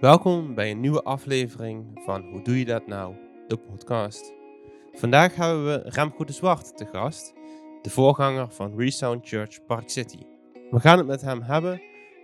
[0.00, 3.14] Welkom bij een nieuwe aflevering van Hoe Doe Je Dat Nou?
[3.48, 4.32] De podcast.
[4.92, 7.32] Vandaag hebben we Remco de Zwart te gast,
[7.82, 10.18] de voorganger van Resound Church Park City.
[10.70, 11.82] We gaan het met hem hebben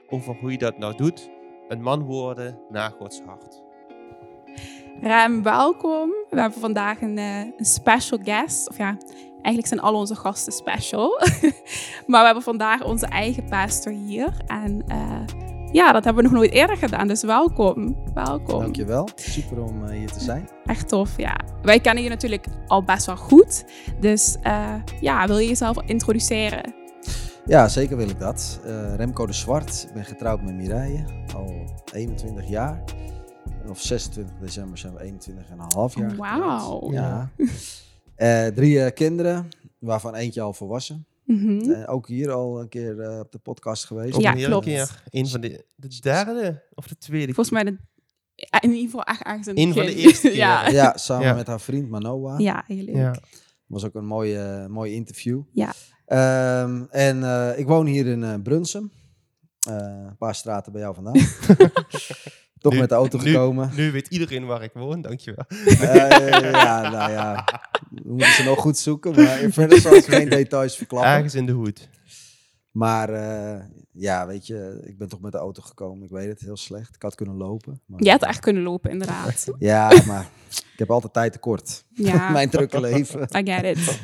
[0.09, 1.31] over hoe je dat nou doet,
[1.69, 3.63] een man worden naar Gods hart.
[5.01, 6.11] Rem, welkom.
[6.31, 8.69] We hebben vandaag een, eh, een special guest.
[8.69, 8.97] Of ja,
[9.33, 11.21] eigenlijk zijn al onze gasten special.
[12.07, 14.33] maar we hebben vandaag onze eigen pastor hier.
[14.47, 17.09] En eh, ja, dat hebben we nog nooit eerder gedaan.
[17.09, 17.97] Dus welkom.
[18.15, 18.61] Welkom.
[18.61, 19.09] Dankjewel.
[19.15, 20.49] Super om eh, hier te zijn.
[20.65, 21.41] Echt tof, ja.
[21.63, 23.65] Wij kennen je natuurlijk al best wel goed.
[24.01, 26.75] Dus eh, ja, wil je jezelf introduceren?
[27.45, 28.61] Ja, zeker wil ik dat.
[28.65, 29.85] Eh, Remco de Zwart.
[29.89, 31.05] Ik ben getrouwd met Mireille.
[31.35, 32.83] Al 21 jaar.
[33.69, 36.17] Of 26 december zijn we 21 en een half jaar.
[36.17, 36.93] Wauw.
[36.93, 37.31] Ja.
[38.55, 39.49] Drie kinderen,
[39.79, 41.07] waarvan eentje al volwassen.
[41.27, 41.71] Mhm.
[41.71, 44.21] Eh, ook hier al een keer eh, op de podcast geweest.
[44.21, 44.65] Ja, een hele klopt.
[44.65, 45.03] keer.
[45.11, 47.79] Een van de, de derde of de tweede Volgens mij de,
[48.61, 50.37] in ieder geval echt ergens in het Eén van de eerste keer.
[50.37, 50.69] ja.
[50.69, 51.35] Ja, samen Ja.
[51.35, 52.39] met haar vriend Manoa.
[52.39, 52.95] ja, heel leuk.
[52.97, 53.15] Ja.
[53.67, 55.43] was ook een mooie, mooi interview.
[55.53, 55.73] Ja.
[56.07, 58.91] Ehm, en eh, ik woon hier in Brunsum.
[59.69, 59.75] Eh,
[60.07, 61.15] een paar straten bij jou vandaan.
[62.59, 63.71] Toch Nu- met de auto nu- gekomen.
[63.77, 65.45] Nu weet iedereen waar ik woon, dankjewel.
[66.51, 67.45] Ja, nou ja.
[67.91, 69.15] We moeten ze nog goed zoeken.
[69.15, 71.11] Maar verder zal ik geen details verklappen.
[71.11, 71.89] Ergens in de hoed.
[72.71, 76.05] Maar eh, ja, weet je, ik ben toch met de auto gekomen.
[76.05, 76.95] Ik weet het, heel slecht.
[76.95, 77.81] Ik had kunnen lopen.
[77.87, 79.47] Maar, Je had echt kunnen lopen, inderdaad.
[79.59, 81.85] Ja, maar ik heb altijd tijd tekort.
[81.95, 83.23] Ja, Mijn drukke leven.
[83.23, 84.01] I get it.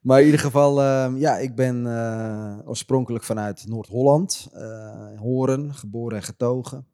[0.00, 6.16] maar in ieder geval, ehm, ja, ik ben eh, oorspronkelijk vanuit Noord-Holland, eh Horen, geboren
[6.16, 6.86] en getogen.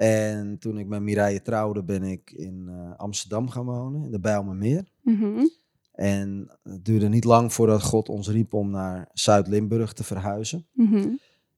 [0.00, 4.20] En toen ik met Mireille trouwde, ben ik in eh, Amsterdam gaan wonen, in de
[4.20, 4.84] Bijlmermeer.
[5.02, 5.46] Mhm.
[5.92, 10.66] En het duurde niet lang voordat God ons riep om naar Zuid-Limburg te verhuizen.
[10.72, 11.08] Mhm.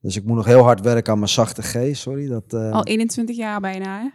[0.00, 2.28] Dus ik moet nog heel hard werken aan mijn zachte G, sorry.
[2.28, 4.08] Dat, eh, Al 21 jaar bijna, hè?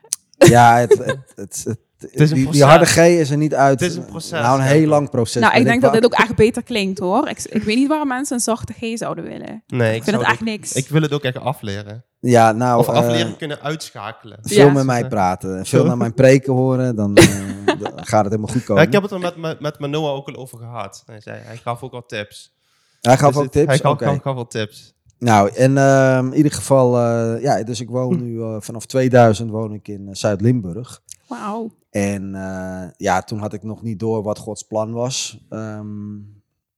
[0.48, 0.98] Ja, het,
[1.36, 3.80] het, het, die, die harde G is er niet uit.
[3.80, 4.72] Het is een proces, Nou, een ja.
[4.72, 5.42] heel lang proces.
[5.42, 7.28] Nou, ik denk dat dit ook echt beter klinkt, hoor.
[7.30, 9.64] Ik, ik weet niet waarom mensen een zachte G zouden willen.
[9.68, 10.72] Nee, Ik vind het echt niks.
[10.74, 12.04] Ik wil het ook echt afleren.
[12.20, 14.38] Ja, nou, Of eh, afleren kunnen uitschakelen.
[14.42, 14.72] veel Ja.
[14.72, 15.66] met mij praten.
[15.66, 17.26] Veel naar mijn preken horen, dan, eh,
[17.66, 18.84] dan gaat het helemaal goed Ja, komen.
[18.84, 21.04] ik heb het er met, met, met Manoa ook al over gehad.
[21.06, 22.56] Hij, zei, hij gaf ook al tips.
[23.02, 23.68] Hij gaf Dus ook het- tips?
[23.68, 24.06] Hij gaf, Oké.
[24.06, 24.96] gaf, gaf al tips.
[25.20, 29.50] Nou, en ehm, in ieder geval, eh, ja, dus ik woon nu eh, vanaf 2000
[29.50, 31.02] woon ik in eh, Zuid-Limburg.
[31.28, 31.72] Wauw.
[31.90, 35.46] En eh, ja, toen had ik nog niet door wat Gods plan was.
[35.50, 36.16] Ehm,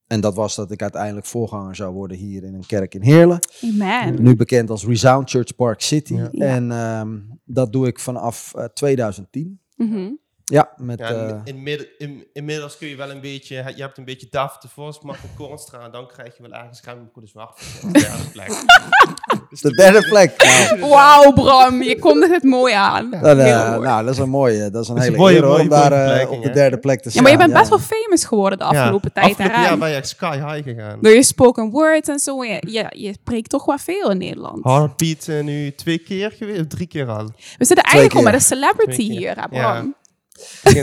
[0.07, 3.39] en dat was dat ik uiteindelijk voorganger zou worden hier in een kerk in Heerlen.
[3.63, 4.23] Amen.
[4.23, 6.13] Nu bekend als Resound Church Park City.
[6.13, 6.29] Ja.
[6.31, 9.59] En ehm, dat doe ik vanaf eh, 2010.
[9.75, 10.11] Mhm.
[10.49, 10.99] Ja, met...
[10.99, 13.55] Ja, eh, in, in, inmiddels kun je wel een beetje...
[13.75, 15.79] Je hebt een beetje DAF, de voorsmaak van Kornstra.
[15.85, 17.49] En dan krijg je wel ergens Remco de Zwart.
[17.83, 18.47] op de derde plek.
[19.61, 20.43] de derde plek.
[20.43, 21.83] Nou, Wauw, Bram.
[21.83, 23.09] Je kondigt het mooi aan.
[23.09, 25.35] dan, eh, nou, dat is een mooie, dat is een Dat is hele een mooie-
[25.35, 27.23] eer mooie om daar eh, op de derde plek te ja, staan.
[27.23, 29.79] maar je bent best wel famous geworden de afgelopen tijd, hè, Afgelopen jaar Rem?
[29.79, 30.97] ben je echt sky high gegaan.
[31.01, 32.43] Door je spoken word en zo.
[32.43, 34.63] Je, je, je spreekt toch wel veel in Nederland.
[34.63, 37.25] Heartbeat eh, nu twee keer geweest, drie keer al.
[37.57, 39.47] We zitten eigenlijk al met een celebrity hier, hè, Ja.
[39.73, 39.95] Bram?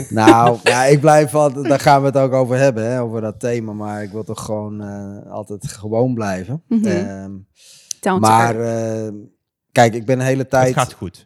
[0.09, 3.39] Nou, ja, ik blijf altijd, daar gaan we het ook over hebben, hè, over dat
[3.39, 3.73] thema.
[3.73, 6.63] Maar ik wil toch gewoon eh, altijd gewoon blijven.
[7.99, 9.11] To maar eh,
[9.71, 10.73] kijk, ik ben een hele Het tijd...
[10.73, 11.25] gaat goed.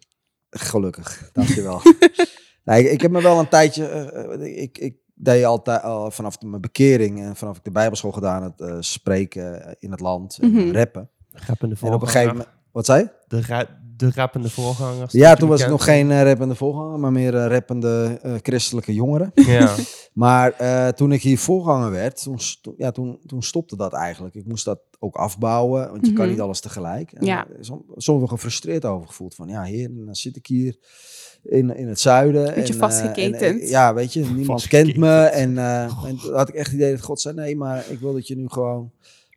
[0.50, 1.82] Gelukkig, dankjewel.
[2.66, 3.86] nee, ik, ik heb me wel een tijdje...
[3.88, 8.12] eh, ik, ik deed altijd al vanaf de- mijn bekering en vanaf ik de bijbelschool
[8.12, 10.72] gedaan het eh, spreken in het land, en Mhm.
[10.72, 11.10] rappen.
[11.88, 12.50] En op een gegeven moment...
[12.72, 13.10] Wat zei je?
[13.28, 13.66] De,
[14.02, 15.12] de rappende voorgangers.
[15.14, 18.94] Ja, toen was ik nog geen eh, rappende voorganger, maar meer eh, rappende eh, christelijke
[18.94, 19.32] jongeren.
[19.46, 19.76] Ja.
[20.14, 24.36] Maar eh, toen ik hier voorganger werd, toen, sto- ja, toen, toen stopte dat eigenlijk.
[24.36, 26.34] Ik moest dat ook afbouwen, want je kan Mhm.
[26.34, 27.12] niet alles tegelijk.
[27.12, 27.48] En, Ja.
[27.60, 30.76] som- soms wel gefrustreerd over gevoeld van, ja heer, dan zit ik hier
[31.44, 32.54] in, in het zuiden.
[32.54, 33.42] Beetje en, vastgeketend.
[33.62, 35.22] en, ja, weet je, niemand kent me.
[35.24, 38.00] En, eh, en toen had ik echt het idee dat God zei, nee, maar ik
[38.00, 38.92] wil dat je nu gewoon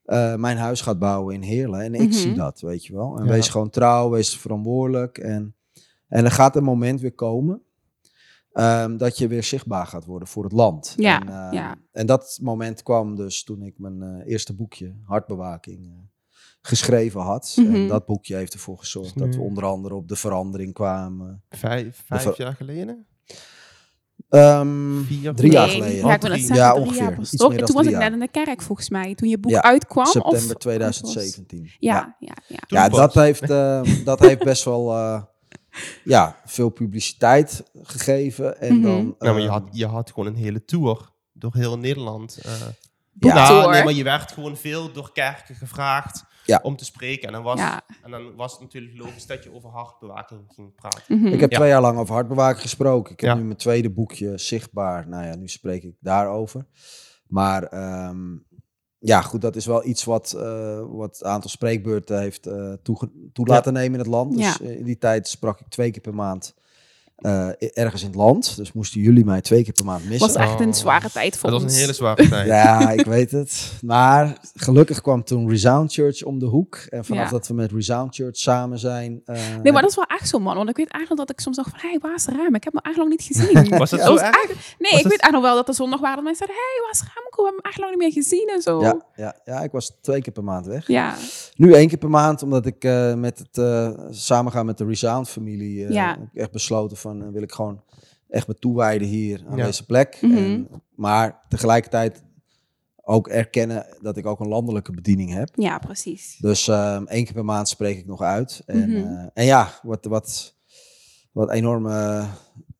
[0.05, 1.81] eh, mijn huis gaat bouwen in Heerlen.
[1.81, 2.13] En ik Mhm.
[2.13, 3.19] zie dat, weet je wel.
[3.19, 3.31] En Ja.
[3.31, 5.19] wees gewoon trouw, wees verantwoordelijk.
[5.19, 5.55] En,
[6.09, 7.63] en er gaat een moment weer komen
[8.53, 10.95] ehm, dat je weer zichtbaar gaat worden voor het land.
[10.97, 11.75] Ja, en, ehm, ja.
[11.93, 15.93] en dat moment kwam dus toen ik mijn eh, eerste boekje, Hartbewaking, eh,
[16.61, 17.55] geschreven had.
[17.59, 17.75] Mhm.
[17.75, 21.43] En dat boekje heeft ervoor gezorgd dat we onder andere op de verandering kwamen.
[21.49, 23.07] Vijf, vijf ver- jaar geleden?
[24.29, 25.89] Ehm, Vier, drie jaar geleden.
[25.89, 26.39] Ja, ik wil net Drie.
[26.39, 27.03] zeggen, Ja, drie ongeveer.
[27.03, 29.15] jaar Iets meer Toen was ik net in de kerk, volgens mij.
[29.15, 30.07] Toen je boek Ja, uitkwam.
[30.07, 31.71] September of, 2017.
[31.79, 32.59] Ja, ja, ja.
[32.67, 35.23] Ja, dat heeft, eh, dat heeft best wel eh,
[36.05, 38.61] ja, veel publiciteit gegeven.
[38.61, 38.83] En Mhm.
[38.83, 42.39] dan, Nou, maar je eh, had, je had gewoon een hele tour door heel Nederland.
[42.43, 42.53] eh
[43.21, 43.69] Ja.
[43.71, 46.61] nee, maar je werd gewoon veel door kerken gevraagd Ja.
[46.63, 47.27] om te spreken.
[47.27, 47.83] En dan, was, Ja.
[48.03, 51.19] en dan was het natuurlijk logisch dat je over hartbewaking ging praten.
[51.19, 51.27] Mhm.
[51.27, 51.57] Ik heb Ja.
[51.57, 53.13] twee jaar lang over hartbewaking gesproken.
[53.13, 53.37] Ik heb Ja.
[53.37, 55.09] nu mijn tweede boekje zichtbaar.
[55.09, 56.67] Nou ja, nu spreek ik daarover.
[57.27, 58.37] Maar ehm,
[58.99, 63.11] ja, goed, dat is wel iets wat, eh, wat het aantal spreekbeurten heeft eh, toege-
[63.33, 64.37] toe laten nemen in het land.
[64.37, 64.65] Dus Ja.
[64.67, 66.55] eh, in die tijd sprak ik twee keer per maand
[67.25, 68.57] eh, ergens in het land.
[68.57, 70.27] Dus moesten jullie mij twee keer per maand missen.
[70.27, 70.73] was echt een Oh.
[70.75, 71.75] zware tijd voor Dat was ons.
[71.75, 72.47] een hele zware tijd.
[72.47, 73.73] Ja, ik weet het.
[73.83, 76.77] Maar gelukkig kwam toen Resound Church om de hoek.
[76.89, 77.31] En vanaf Ja.
[77.31, 79.21] dat we met Resound Church samen zijn...
[79.25, 80.57] eh, Nee, maar dat is wel echt zo, man.
[80.57, 82.55] Want ik weet eigenlijk dat ik soms dacht van, hé, hey, waar is Rem?
[82.55, 83.79] Ik heb hem eigenlijk nog niet gezien.
[83.79, 84.49] Was dat zo was echt-
[84.79, 86.73] Nee, Was ik weet echt nog wel dat er zondag waren dat mensen zeiden, hé,
[86.75, 87.43] hey, waar is Remco?
[87.43, 88.81] We hebben hem eigenlijk nog niet meer gezien en zo.
[88.81, 89.07] ja,
[89.45, 90.87] ja, ja, ik was twee keer per maand weg.
[90.87, 91.15] Ja.
[91.57, 95.85] Nu één keer per maand, omdat ik eh, met het eh, samengaan met de Resound-familie...
[95.87, 96.09] eh, Ja.
[96.09, 97.83] heb ik echt besloten van, eh, wil ik gewoon
[98.29, 99.65] echt me toewijden hier aan Ja.
[99.65, 100.19] deze plek.
[100.21, 100.37] Mhm.
[100.37, 102.23] en, maar tegelijkertijd
[103.07, 105.49] ook erkennen dat ik ook een landelijke bediening heb.
[105.55, 106.37] ja, precies.
[106.41, 108.63] Dus ehm één keer per maand spreek ik nog uit.
[108.67, 108.97] En, Mhm.
[109.15, 110.55] eh, en ja, wat, wat,
[111.33, 111.87] wat enorm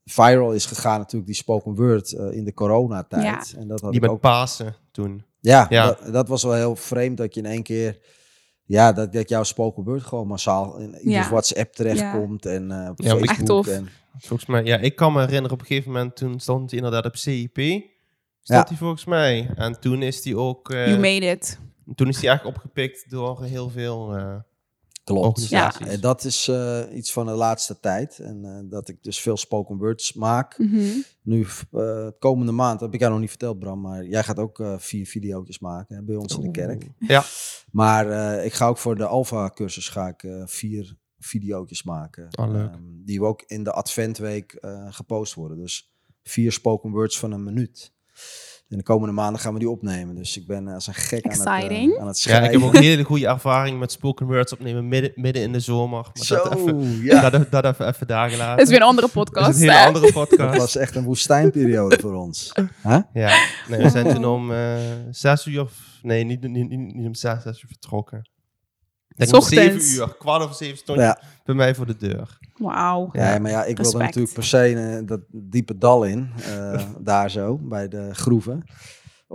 [0.05, 3.55] viral is gegaan natuurlijk, die spoken word eh, in de coronatijd.
[3.59, 5.25] En dat had Die ik met ook Pasen toen.
[5.41, 5.87] ja, Ja.
[5.87, 7.99] Dat, dat was wel heel vreemd dat je in één keer...
[8.67, 11.31] Ja, dat, dat jouw spoken word gewoon massaal in ieders Ja.
[11.31, 13.29] WhatsApp terechtkomt en eh op Ja, Facebook.
[13.31, 13.67] Echt tof.
[13.69, 13.89] En,
[14.19, 17.05] Volgens mij, ja, ik kan me herinneren op een gegeven moment, toen stond hij inderdaad
[17.07, 17.57] op CIP.
[17.57, 17.81] Ja.
[18.43, 19.51] Stond hij volgens mij.
[19.57, 21.59] En toen is hij ook, eh, You made it.
[21.95, 24.37] toen is hij eigenlijk opgepikt door heel veel eh,
[25.05, 25.27] klopt.
[25.27, 25.87] organisaties.
[25.87, 28.19] En dat is eh, iets van de laatste tijd.
[28.19, 30.59] En eh, dat ik dus veel spoken words maak.
[30.59, 30.85] Mhm.
[31.23, 34.61] Nu, eh, komende maand, heb ik jou nog niet verteld Bram, maar jij gaat ook
[34.61, 36.89] eh, vier video's maken hè, bij ons in de kerk.
[36.99, 37.25] Ja.
[37.71, 42.29] Maar eh, ik ga ook voor de Alpha-cursus ga ik eh, vier video's maken.
[42.41, 42.71] Oh, leuk.
[42.71, 45.59] Ehm, die we ook in de Adventweek eh, gepost worden.
[45.59, 45.93] Dus
[46.23, 47.93] vier spoken words van een minuut.
[48.69, 50.15] En de komende maanden gaan we die opnemen.
[50.15, 51.93] Dus ik ben als een gek aan het, Exciting.
[51.95, 52.47] eh, aan het Ja, schrijven.
[52.47, 55.61] ik heb ook een hele goede ervaring met spoken words opnemen midden, midden in de
[55.61, 56.03] zomer.
[56.15, 57.31] Maar Zo, dat, even, ja.
[57.31, 58.57] dat, dat even, even daar gelaten.
[58.57, 59.55] Dat is weer een andere Dat is podcast.
[59.55, 59.87] een hele hè?
[59.87, 60.59] andere Dat podcast.
[60.59, 62.53] was echt een woestijnperiode voor ons.
[62.83, 62.99] Huh?
[63.13, 64.77] Ja, nee, we zijn toen om eh
[65.11, 68.29] zes uur, of- nee, niet, niet, niet, niet om zes, zes uur vertrokken.
[69.15, 69.89] Denk om Ochtends.
[69.89, 71.21] zeven uur, kwart over zeven stond je Ja.
[71.45, 72.39] bij mij voor de deur.
[72.57, 73.09] Wauw.
[73.13, 74.05] Ja, maar ja, ik wilde Respect.
[74.05, 76.31] natuurlijk per se eh, dat diepe dal in.
[76.37, 78.65] eh, daar zo, bij de groeven.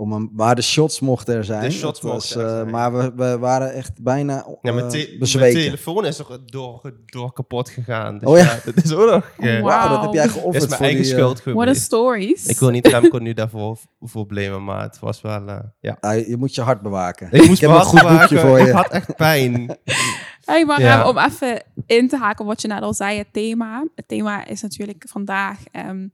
[0.00, 1.62] Om een, maar de shots mochten er zijn.
[1.62, 2.70] De shots Dat mochten er eh, zijn.
[2.70, 5.60] Maar we, we waren echt bijna Ja, mijn, te- mijn bezweken.
[5.60, 8.18] telefoon is er door, door kapot gegaan.
[8.18, 8.44] Dus Oh ja?
[8.44, 9.30] ja, dat is ook nog...
[9.38, 11.82] eh, dat heb jij is geofferd mijn voor eigen die, eh, schuld What a geweest.
[11.82, 12.46] stories.
[12.46, 15.48] Ik wil niet Remco nu daarvoor voor blamen, maar het was wel...
[15.48, 15.96] eh, ja.
[16.00, 17.28] ah, je moet je hart bewaken.
[17.30, 18.40] Ik moest heb me een goed boekje maken.
[18.40, 18.72] voor Ik je.
[18.72, 19.66] had echt pijn.
[20.44, 21.08] Hey, maar Ja.
[21.08, 23.84] Om even in te haken wat je net al zei, het thema.
[23.94, 26.06] Het thema is natuurlijk vandaag, ehm,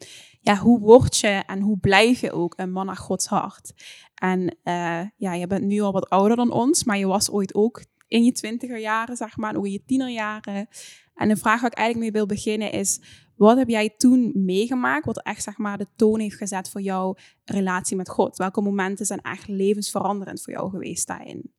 [0.46, 3.72] ja, hoe word je en hoe blijf je ook een man naar Gods hart?
[4.14, 7.54] En eh, ja, je bent nu al wat ouder dan ons, maar je was ooit
[7.54, 10.68] ook in je twintiger jaren, zeg maar, ook in je tienerjaren.
[11.14, 13.00] En de vraag waar ik eigenlijk mee wil beginnen is,
[13.36, 17.14] wat heb jij toen meegemaakt, wat echt, zeg maar, de toon heeft gezet voor jouw
[17.44, 18.36] relatie met God?
[18.36, 21.52] Welke momenten zijn echt levensveranderend voor jou geweest daarin?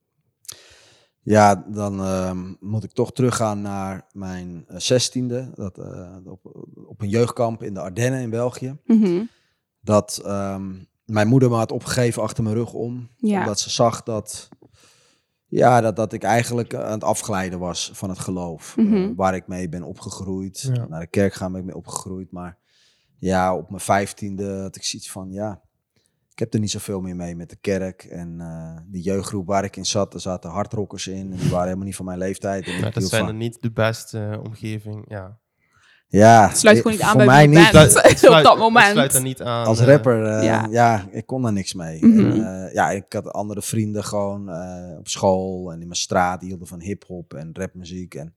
[1.28, 5.52] Ja, dan ehm, moet ik toch teruggaan naar mijn eh, zestiende.
[5.54, 6.40] Dat, eh, op,
[6.88, 8.78] op een jeugdkamp in de Ardennen in België.
[8.86, 9.24] Mhm.
[9.82, 10.74] Dat ehm,
[11.06, 13.10] mijn moeder me had opgegeven achter mijn rug om.
[13.16, 13.40] Ja.
[13.40, 14.50] Omdat ze zag dat,
[15.48, 18.78] ja, dat, dat ik eigenlijk aan het afglijden was van het geloof.
[18.78, 18.96] Mhm.
[18.96, 20.70] eh, waar ik mee ben opgegroeid.
[20.74, 20.88] Ja.
[20.88, 22.32] Naar de kerk gaan ben ik mee opgegroeid.
[22.32, 22.58] Maar
[23.20, 25.62] ja, op mijn vijftiende had ik zoiets van, ja,
[26.38, 28.04] ik heb er niet zoveel meer mee met de kerk.
[28.04, 31.32] En eh, die jeugdgroep waar ik in zat, er zaten hardrockers in.
[31.32, 32.66] En die waren helemaal niet van mijn leeftijd.
[32.66, 35.06] En ik Ja, dat zijn van- er niet de beste eh, omgeving.
[35.08, 35.38] Ja.
[36.08, 37.72] Ja, Sluit gewoon niet aan voor bij mij niet.
[37.72, 37.92] bent.
[37.92, 38.92] Sluit- op dat moment.
[38.92, 39.66] Sluit er niet aan.
[39.66, 40.68] Als eh, rapper, eh, Ja.
[40.72, 41.08] ja.
[41.12, 42.06] ik kon daar niks mee.
[42.06, 42.20] Mhm.
[42.20, 46.40] En, eh, ja, ik had andere vrienden gewoon eh, op school en in mijn straat,
[46.40, 48.14] die hielden van hip-hop en rapmuziek.
[48.16, 48.36] En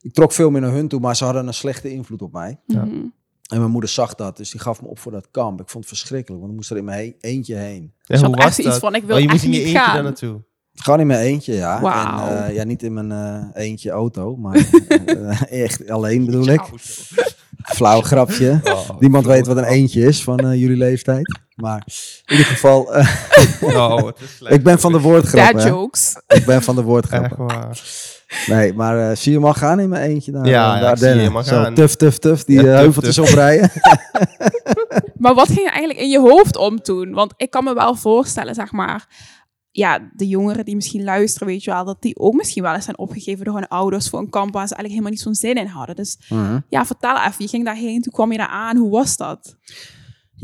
[0.00, 2.60] ik trok veel meer naar hun toe, maar ze hadden een slechte invloed op mij.
[2.66, 2.84] Ja.
[2.84, 3.04] Mhm.
[3.52, 5.60] En mijn moeder zag dat, dus die gaf me op voor dat kamp.
[5.60, 7.92] Ik vond het verschrikkelijk, want ik moest er in mijn he- eentje heen.
[8.02, 8.78] Ja, had hoe was dat?
[8.78, 9.94] van, ik wil oh, je echt moest in je niet eentje gaan.
[9.94, 10.42] daar naartoe.
[10.74, 11.80] Gewoon in mijn eentje, ja.
[11.80, 12.26] Wauw.
[12.28, 14.54] En, eh, ja, niet in mijn eh, eentje auto, maar
[14.88, 16.60] eh, echt alleen bedoel ik.
[17.62, 18.60] Flauw grapje.
[18.64, 21.38] Oh, Niemand weet wat een eentje is van eh, jullie leeftijd.
[21.54, 21.82] Maar
[22.24, 23.08] in ieder geval, eh,
[23.62, 24.54] Oh, het is slecht.
[24.54, 25.60] ik ben van de Dad woordgrappen.
[25.62, 25.68] hè.
[25.68, 26.16] jokes.
[26.28, 27.46] Ik ben van de Echt woordgrappen.
[28.46, 30.98] Nee, maar eh, zie je mag gaan in mijn eentje naar Ja, de ja, ik
[30.98, 31.74] zie je Zo, gaan.
[31.74, 33.28] tuf, tuf, tuf, die Ja, eh, tuf, heuveltjes tuf.
[33.28, 33.70] oprijden.
[35.18, 37.12] Maar wat ging er eigenlijk in je hoofd om toen?
[37.12, 39.32] Want ik kan me wel voorstellen, zeg maar...
[39.70, 41.84] Ja, de jongeren die misschien luisteren, weet je wel...
[41.84, 44.08] dat die ook misschien wel eens zijn opgegeven door hun ouders...
[44.08, 45.96] voor een kamp waar ze eigenlijk helemaal niet zo'n zin in hadden.
[45.96, 46.18] Dus
[46.68, 47.34] ja, vertel even.
[47.38, 48.76] Je ging daarheen, toen kwam je daar aan.
[48.76, 49.56] Hoe was dat?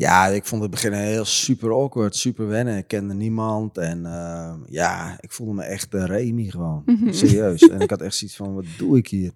[0.00, 2.76] Ja, ik vond het begin heel super awkward, super wennen.
[2.76, 6.82] Ik kende niemand en eh, ja, ik voelde me echt een Remy gewoon.
[6.86, 7.12] Mhm.
[7.12, 7.68] Serieus.
[7.68, 9.32] En ik had echt zoiets van, wat doe ik hier?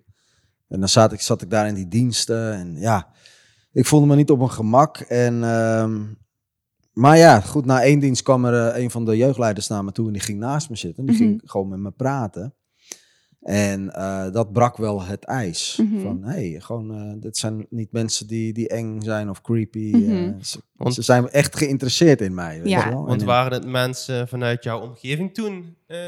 [0.68, 3.09] En dan zat ik, zat ik daar in die diensten en ja,
[3.73, 4.97] ik voelde me niet op mijn gemak.
[4.97, 6.02] En, ehm,
[6.92, 9.92] maar ja, goed, na één dienst kwam er eh, een van de jeugdleiders naar me
[9.92, 11.06] toe en die ging naast me zitten.
[11.06, 12.54] Die ging gewoon met me praten.
[13.44, 15.78] En eh, dat brak wel het ijs.
[15.82, 16.00] Mhm.
[16.02, 19.90] Van, hé, hey, gewoon, eh, dit zijn niet mensen die, die eng zijn of creepy.
[19.96, 20.10] Mhm.
[20.10, 22.58] eh, ze, Want- ze zijn echt geïnteresseerd in mij.
[22.62, 22.88] weet Ja.
[22.90, 23.04] wel?
[23.06, 25.98] Want En- waren het mensen vanuit jouw omgeving toen eh,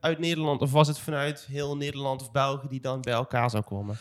[0.00, 0.60] uit Nederland?
[0.60, 3.96] Of was het vanuit heel Nederland of België die dan bij elkaar zou komen?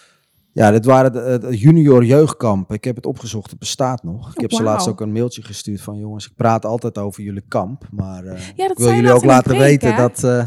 [0.53, 2.73] Ja, dit waren de, de junior jeugdkamp.
[2.73, 4.33] Ik heb het opgezocht, het bestaat nog.
[4.35, 7.43] Ik heb ze laatst ook een mailtje gestuurd van jongens, ik praat altijd over jullie
[7.47, 7.87] kamp.
[7.91, 9.97] Maar eh, Ja, ik wil jullie ook laten weten hè?
[10.01, 10.45] dat, eh,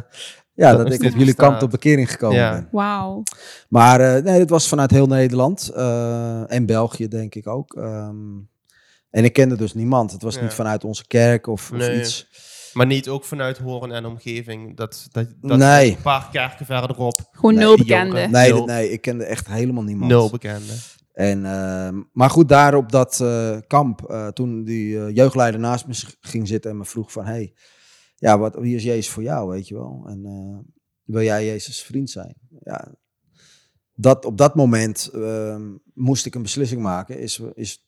[0.62, 1.46] ja, Dat dat ik op jullie bestaat.
[1.46, 2.50] kamp tot bekering gekomen Ja.
[2.52, 2.68] ben.
[2.72, 3.22] Wauw.
[3.68, 7.74] Maar eh, nee, het was vanuit heel Nederland eh, en België denk ik ook.
[7.76, 8.16] Ehm,
[9.10, 10.12] en ik kende dus niemand.
[10.12, 10.42] Het was Ja.
[10.42, 11.98] niet vanuit onze kerk of, of Nee.
[11.98, 12.26] iets.
[12.72, 14.76] Maar niet ook vanuit Horen en omgeving?
[14.76, 15.90] Dat, dat, dat Nee.
[15.90, 17.28] Een paar kerken verderop.
[17.32, 18.26] Gewoon Nee, nul bekende.
[18.30, 20.10] Nee, nee, ik kende echt helemaal niemand.
[20.10, 20.72] Nul bekende.
[21.12, 25.86] En, ehm, maar goed, daar op dat eh, kamp, eh, toen die eh, jeugdleider naast
[25.86, 27.24] me ging zitten en me vroeg van...
[27.24, 27.54] Hey,
[28.22, 30.04] ja, wat, wie is Jezus voor jou, weet je wel?
[30.06, 30.58] En eh,
[31.02, 32.34] wil jij Jezus vriend zijn?
[32.60, 32.94] Ja,
[33.94, 37.18] dat, op dat moment ehm, moest ik een beslissing maken.
[37.18, 37.86] Is, is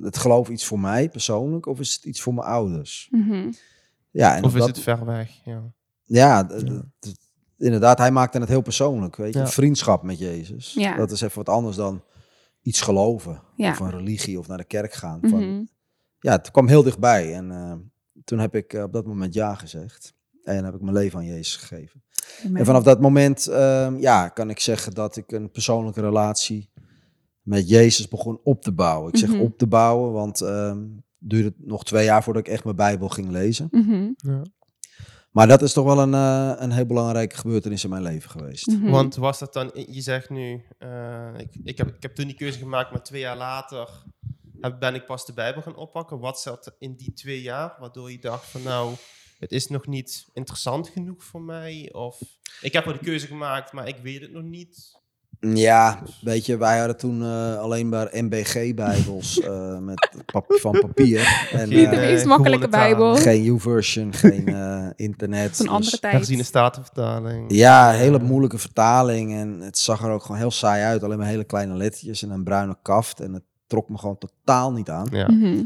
[0.00, 3.08] het geloof iets voor mij persoonlijk of is het iets voor mijn ouders?
[3.10, 3.52] Mhm.
[4.10, 5.30] Ja, en Of is dat, het ver weg?
[5.44, 5.62] Ja.
[6.04, 7.18] ja, d- d- d-
[7.58, 9.16] inderdaad, hij maakte het heel persoonlijk.
[9.16, 9.46] Weet je, Ja.
[9.46, 10.72] vriendschap met Jezus.
[10.74, 10.96] Ja.
[10.96, 12.02] Dat is even wat anders dan
[12.62, 13.42] iets geloven.
[13.56, 13.70] Ja.
[13.70, 15.20] Of een religie of naar de kerk gaan.
[15.22, 15.64] Van, Mhm.
[16.20, 17.34] Ja, het kwam heel dichtbij.
[17.34, 17.74] En eh,
[18.26, 20.14] toen heb ik eh, op dat moment ja gezegd.
[20.42, 22.02] En heb ik mijn leven aan Jezus gegeven.
[22.44, 22.56] Amen.
[22.60, 26.70] En vanaf dat moment ehm, ja, kan ik zeggen dat ik een persoonlijke relatie
[27.42, 29.12] met Jezus begon op te bouwen.
[29.12, 29.40] Ik zeg Mhm.
[29.40, 30.78] op te bouwen, want ehm,
[31.18, 33.68] het duurde nog twee jaar voordat ik echt mijn Bijbel ging lezen.
[33.70, 34.10] Mhm.
[34.16, 34.42] Ja.
[35.30, 38.66] Maar dat is toch wel een, eh, een heel belangrijke gebeurtenis in mijn leven geweest.
[38.66, 38.90] Mhm.
[38.90, 42.36] Want was dat dan, je zegt nu, eh, ik, ik, heb, ik heb toen die
[42.36, 43.88] keuze gemaakt, maar twee jaar later
[44.70, 46.18] ben ik pas de Bijbel gaan oppakken.
[46.18, 48.94] Wat zat in die twee jaar, waardoor je dacht van nou,
[49.38, 51.92] het is nog niet interessant genoeg voor mij?
[51.92, 52.20] Of
[52.60, 55.04] ik heb wel de keuze gemaakt, maar ik weet het nog niet.
[55.40, 61.48] Ja, weet je, wij hadden toen eh, alleen maar MBG-bijbels eh, met pap van papier.
[61.52, 62.68] En, Niet de eh, meest makkelijke.
[62.68, 63.16] Bijbel.
[63.16, 65.56] geen U-version, geen eh, internet.
[65.56, 66.12] Van een andere dus- tijd.
[66.12, 67.52] Herziene statenvertaling.
[67.52, 69.34] Ja, hele moeilijke vertaling.
[69.34, 71.02] En het zag er ook gewoon heel saai uit.
[71.02, 73.20] Alleen maar hele kleine lettertjes en een bruine kaft.
[73.20, 75.06] En het trok me gewoon totaal niet aan.
[75.10, 75.28] Ja.
[75.30, 75.62] Mhm.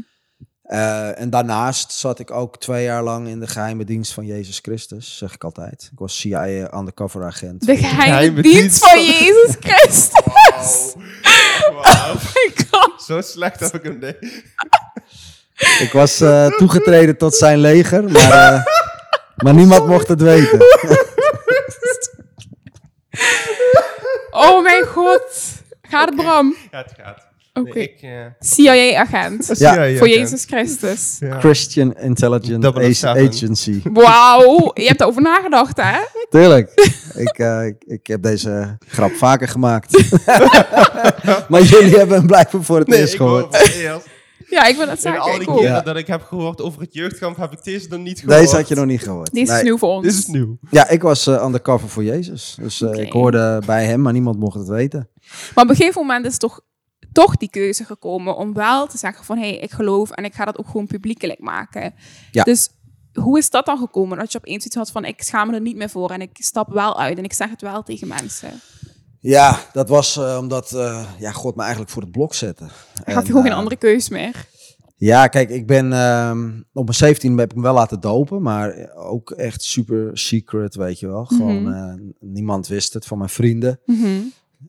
[0.63, 4.59] Eh, en daarnaast zat ik ook twee jaar lang in de geheime dienst van Jezus
[4.61, 5.89] Christus, zeg ik altijd.
[5.91, 7.65] Ik was CIA undercover agent.
[7.65, 10.93] De geheime geheime dienst dienst van van- Jezus Christus.
[11.73, 12.13] Wauw.
[12.13, 13.01] My God.
[13.03, 14.43] Zo slecht heb ik hem niet.
[15.79, 18.63] Ik was eh, toegetreden tot zijn leger, maar, eh,
[19.35, 20.59] maar niemand mocht het weten.
[24.31, 25.23] Oh mijn god.
[25.81, 26.55] Gaat het, Bram?
[26.71, 27.27] Ja, het gaat.
[27.53, 27.73] Oké.
[27.73, 29.51] Nee, ik, eh, CIA-agent.
[29.59, 30.09] Ja, Voor.
[30.09, 31.17] Jezus Christus.
[31.19, 31.39] Ja.
[31.39, 33.27] Christian Intelligence 007.
[33.27, 33.81] Agency.
[33.93, 34.71] Wauw.
[34.73, 35.97] Je hebt erover nagedacht, hè?
[36.29, 36.71] Tuurlijk.
[37.15, 39.91] ik, eh, ik, ik heb deze grap vaker gemaakt.
[41.49, 43.57] maar jullie hebben hem blijkbaar voor het Nee, eerst gehoord.
[43.57, 44.05] het het.
[44.49, 45.21] Ja, ik wil het En zeggen.
[45.21, 45.81] al die keren Ja.
[45.81, 48.39] dat ik heb gehoord over het jeugdkamp, heb ik deze nog niet gehoord.
[48.39, 49.31] Deze had je nog niet gehoord.
[49.33, 49.63] Dit is Nee.
[49.63, 50.03] nieuw voor ons.
[50.05, 50.57] Dit is nieuw.
[50.69, 52.55] Ja, ik was eh undercover voor Jezus.
[52.61, 55.09] Dus eh, ik hoorde bij hem, maar niemand mocht het weten.
[55.55, 56.61] Maar op een gegeven moment is toch,
[57.11, 59.37] toch die keuze gekomen om wel te zeggen van...
[59.37, 61.93] hé, hey, ik geloof en ik ga dat ook gewoon publiekelijk maken.
[62.31, 62.43] Ja.
[62.43, 62.69] Dus
[63.13, 64.17] hoe is dat dan gekomen?
[64.17, 66.09] Dat je opeens iets had van, ik schaam me er niet meer voor...
[66.11, 68.49] en ik stap wel uit en ik zeg het wel tegen mensen.
[69.19, 72.65] Ja, dat was eh, omdat eh, ja, God me eigenlijk voor het blok zette.
[73.03, 74.45] Had gewoon geen eh, andere keus meer.
[74.97, 78.91] Ja, kijk, ik ben ehm, op mijn 17 heb ik hem wel laten dopen, maar
[78.95, 81.25] ook echt super secret, weet je wel.
[81.25, 81.97] Gewoon Mhm.
[82.19, 83.79] niemand wist het van mijn vrienden.
[83.85, 84.19] Mhm.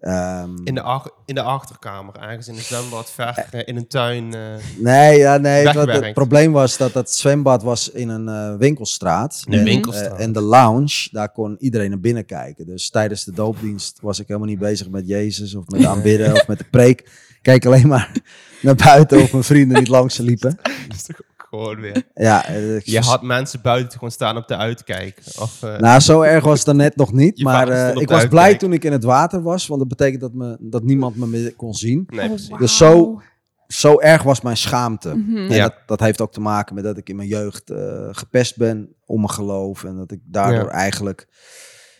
[0.00, 3.86] Ehm, In de, ach- in de achterkamer, ergens in een zwembad, ver eh, in een
[3.86, 4.34] tuin.
[4.34, 4.40] eh,
[4.78, 5.66] nee, ja, nee.
[5.68, 9.42] Het, het probleem was dat dat zwembad was in een eh, winkelstraat.
[9.46, 10.18] in een winkelstraat.
[10.18, 12.66] Eh, en de lounge, daar kon iedereen naar binnen kijken.
[12.66, 16.46] Dus tijdens de doopdienst was ik helemaal niet bezig met Jezus of met aanbidden of
[16.48, 17.00] met de preek.
[17.00, 18.12] Ik keek alleen maar
[18.62, 20.58] naar buiten of mijn vrienden niet langs ze liepen.
[20.62, 22.02] dat is toch ook gewoon weer.
[22.14, 25.22] Ja, eh, ik- Je had mensen buiten gewoon staan op de uitkijk.
[25.40, 27.42] Of, eh, Nou, zo erg was het dan net nog niet.
[27.42, 29.66] Maar eh, ik was blij toen ik in het water was.
[29.66, 32.04] Want dat betekent dat, me, dat niemand me meer kon zien.
[32.08, 32.50] nee, precies.
[32.50, 33.20] Oh, Dus zo-
[33.66, 35.14] Zo erg was mijn schaamte.
[35.16, 35.36] Mhm.
[35.36, 35.62] En Ja.
[35.62, 38.94] dat, dat heeft ook te maken met dat ik in mijn jeugd eh, gepest ben
[39.06, 39.84] om mijn geloof.
[39.84, 40.70] En dat ik daardoor Ja.
[40.70, 41.26] eigenlijk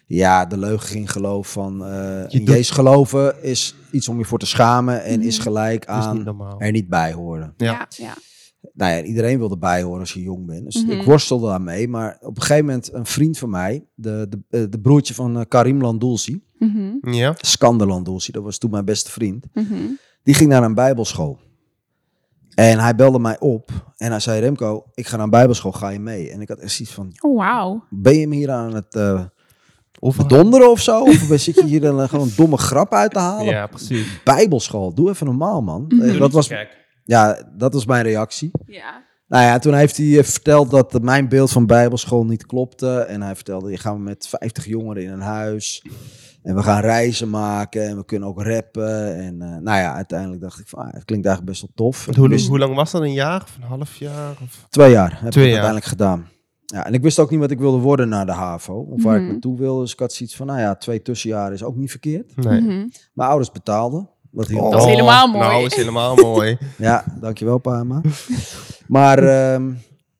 [0.06, 4.38] ja, de leugen ging geloof van eh in Jezus geloven is iets om je voor
[4.38, 5.28] te schamen en Mhm.
[5.28, 7.54] is gelijk Dat is niet aan er niet bij horen.
[7.56, 7.72] Ja.
[7.72, 8.14] Ja, ja.
[8.72, 10.64] Nou ja, iedereen wil erbij horen als je jong bent.
[10.64, 10.90] Dus Mhm.
[10.92, 11.88] ik worstelde daarmee.
[11.88, 15.38] Maar op een gegeven moment, een vriend van mij, de, de, eh, de broertje van
[15.38, 17.10] eh, Karim Landulsi, Mhm.
[17.14, 17.34] Ja.
[17.36, 19.46] Skander Landulsi, dat was toen mijn beste vriend.
[19.54, 19.74] Mhm.
[20.22, 21.38] Die ging naar een bijbelschool.
[22.54, 25.88] En hij belde mij op en hij zei, Remco, ik ga naar een bijbelschool, ga
[25.88, 26.30] je mee?
[26.30, 27.84] En ik had echt zoiets van, Oh, wauw.
[27.90, 29.22] ben je me hier aan het eh
[30.00, 31.00] Of bedonderen of zo?
[31.02, 33.44] Of zit je hier dan gewoon een domme grap uit te halen?
[33.52, 34.20] Ja, precies.
[34.24, 35.84] Bijbelschool, doe even normaal, man.
[35.88, 36.18] Mhm.
[36.18, 36.80] Dat, was, gek.
[37.04, 38.50] Ja, dat was mijn reactie.
[38.66, 39.02] Ja.
[39.26, 42.98] Nou ja, toen heeft hij eh, verteld dat mijn beeld van bijbelschool niet klopte.
[42.98, 45.84] En hij vertelde, je gaan we met 50 jongeren in een huis.
[46.42, 49.16] En we gaan reizen maken en we kunnen ook rappen.
[49.16, 52.16] En eh, nou ja, uiteindelijk dacht ik van, ah, het klinkt eigenlijk best wel tof.
[52.16, 53.02] Hoe, wist- hoe lang was dat?
[53.02, 54.36] Een jaar of een half jaar?
[54.42, 54.66] Of...
[54.68, 55.62] Twee jaar heb Twee ik jaar.
[55.62, 56.26] uiteindelijk gedaan.
[56.64, 58.74] Ja, en ik wist ook niet wat ik wilde worden na de HAVO.
[58.74, 59.24] Of waar Mhm.
[59.24, 59.80] ik naartoe wilde.
[59.82, 62.36] Dus ik had zoiets van, nou ja, twee tussenjaren is ook niet verkeerd.
[62.36, 62.60] Nee.
[62.60, 62.88] Mhm.
[63.12, 64.10] Mijn ouders betaalden.
[64.34, 65.48] Heel Dat is helemaal mooi.
[65.48, 66.58] Nou, is helemaal mooi.
[66.78, 68.00] Ja, dankjewel Pama.
[68.86, 69.64] maar, ehm,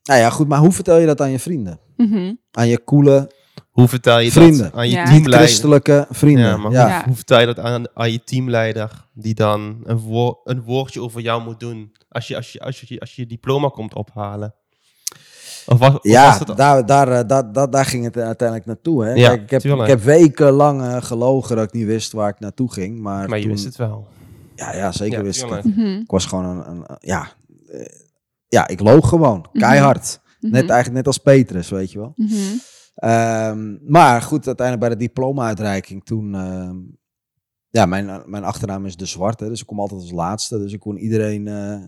[0.03, 0.47] nou ja, goed.
[0.47, 1.79] Maar hoe vertel je dat aan je vrienden?
[1.97, 2.33] Mhm.
[2.51, 3.31] Aan je coole,
[3.71, 4.63] Hoe vertel je Vrienden.
[4.63, 5.03] dat aan je Ja.
[5.05, 5.47] teamleider?
[5.47, 6.45] christelijke vrienden.
[6.45, 6.95] Ja, maar ja.
[6.95, 11.01] Hoe, hoe vertel je dat aan, aan je teamleider die dan een, woor- een woordje
[11.01, 13.93] over jou moet doen als je, als je, als je, als je, je diploma komt
[13.95, 14.55] ophalen?
[15.65, 19.03] Of was, of was dat, daar, daar, eh, daar, daar, daar ging het uiteindelijk naartoe.
[19.05, 19.13] Hè?
[19.13, 19.81] Ja, Kijk, ik, heb, tuurlijk.
[19.81, 22.99] ik heb wekenlang eh, gelogen dat ik niet wist waar ik naartoe ging.
[22.99, 24.07] Maar, maar je toen- wist het wel.
[24.55, 25.63] Ja, ja zeker Ja, wist ik het.
[25.63, 25.79] Mhm.
[25.99, 27.27] Ik was gewoon een, een ja,
[27.71, 27.85] eh,
[28.47, 29.45] ja, ik loog gewoon.
[29.53, 30.19] Keihard.
[30.39, 30.71] Net Mhm.
[30.71, 32.13] eigenlijk net als Petrus, weet je wel.
[32.15, 32.33] Mhm.
[32.95, 36.35] Ehm, maar goed, uiteindelijk bij de diploma-uitreiking toen...
[36.35, 36.75] ehm,
[37.69, 40.57] ja, mijn, mijn achternaam is De Zwarte, dus ik kom altijd als laatste.
[40.59, 41.83] Dus ik kon iedereen eh,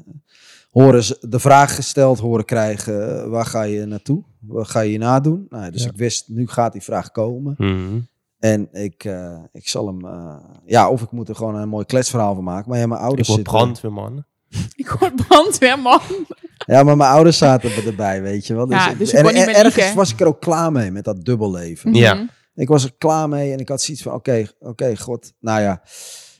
[0.84, 4.24] horen, ze- de vraag gesteld horen krijgen, eh, waar ga je naartoe?
[4.40, 5.46] Wat ga je hierna doen?
[5.50, 5.90] Nou, dus Ja.
[5.90, 7.56] ik wist, nu gaat die vraag komen.
[7.58, 8.00] Mhm.
[8.40, 11.86] En ik, eh, ik zal hem, eh, ja, of ik moet er gewoon een mooi
[11.86, 12.70] kletsverhaal van maken.
[12.70, 13.58] Maar ja, mijn Ik ouders word zitten...
[13.60, 14.24] brandweerman.
[14.76, 16.00] Ik word brandweerman.
[16.68, 18.70] Ja, maar mijn ouders zaten er- erbij, weet je wel.
[18.70, 21.26] Ja, ik- dus je en, en ergens was ik er ook klaar mee met dat
[21.26, 21.94] dubbelleven.
[21.94, 22.14] Ja.
[22.14, 22.26] Mhm.
[22.56, 25.82] Ik was er klaar mee en ik had zoiets van, oké, oké, god, nou ja.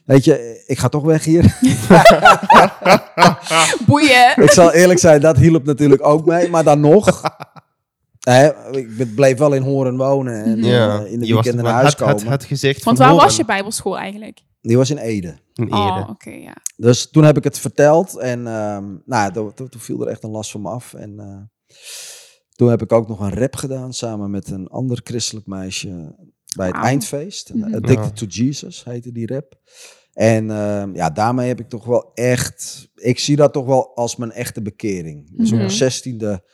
[0.06, 1.44] Weet je, ik ga toch weg hier.
[3.86, 4.42] Boeien.
[4.42, 6.50] ik zal eerlijk zijn, dat hielp natuurlijk ook mee.
[6.50, 7.22] Maar dan nog,
[8.20, 11.00] hè, ik bleef wel in Horen wonen en Ja.
[11.04, 12.26] eh, in de Je weekenden naar huis komen.
[12.28, 14.40] het gezicht Want van waar was je bijbelschool eigenlijk?
[14.60, 15.38] Die was in Ede.
[15.54, 16.06] in Oh, Ede.
[16.10, 16.56] oké, ja.
[16.76, 20.24] Dus toen heb ik het verteld en ehm, nou, toen, toen, toen viel er echt
[20.24, 20.94] een last van me af.
[20.94, 21.76] En eh,
[22.54, 26.14] toen heb ik ook nog een rap gedaan samen met een ander christelijk meisje
[26.56, 27.54] bij het eindfeest.
[27.54, 27.74] Mhm.
[27.74, 28.10] Addicted Ja.
[28.10, 29.60] to Jesus heette die rap.
[30.12, 34.16] En ehm, ja, daarmee heb ik toch wel echt, ik zie dat toch wel als
[34.16, 35.30] mijn echte bekering.
[35.30, 35.56] Dus op Mhm.
[35.56, 36.44] mijn zestiende,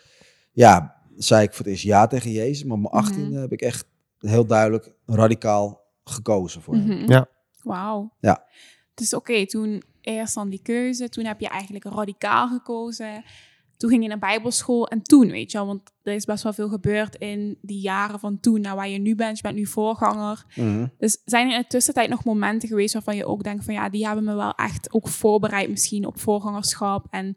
[0.53, 2.65] ja, zei ik voor het eerst ja tegen Jezus.
[2.65, 3.05] Maar op mijn Mhm.
[3.05, 3.85] achttiende heb ik echt
[4.19, 6.85] heel duidelijk radicaal gekozen voor hem.
[6.87, 7.11] Mhm.
[7.13, 7.29] Ja.
[7.63, 8.13] Wauw.
[8.21, 8.45] Ja.
[8.95, 13.25] Dus oké, toen eerst dan die keuze, toen heb je eigenlijk radicaal gekozen.
[13.83, 16.53] Toen ging je naar bijbelschool en toen, weet je wel, want er is best wel
[16.53, 19.37] veel gebeurd in die jaren van toen naar waar je nu bent.
[19.37, 20.45] Je bent nu voorganger.
[20.55, 20.87] Mhm.
[20.99, 23.89] Dus zijn er in de tussentijd nog momenten geweest waarvan je ook denkt van ja,
[23.89, 27.37] die hebben me wel echt ook voorbereid misschien op voorgangerschap en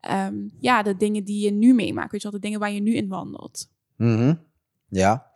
[0.00, 2.80] ehm, ja, de dingen die je nu meemaakt, weet je wel, de dingen waar je
[2.80, 3.70] nu in wandelt.
[3.96, 4.34] Mhm.
[4.88, 5.30] Ja.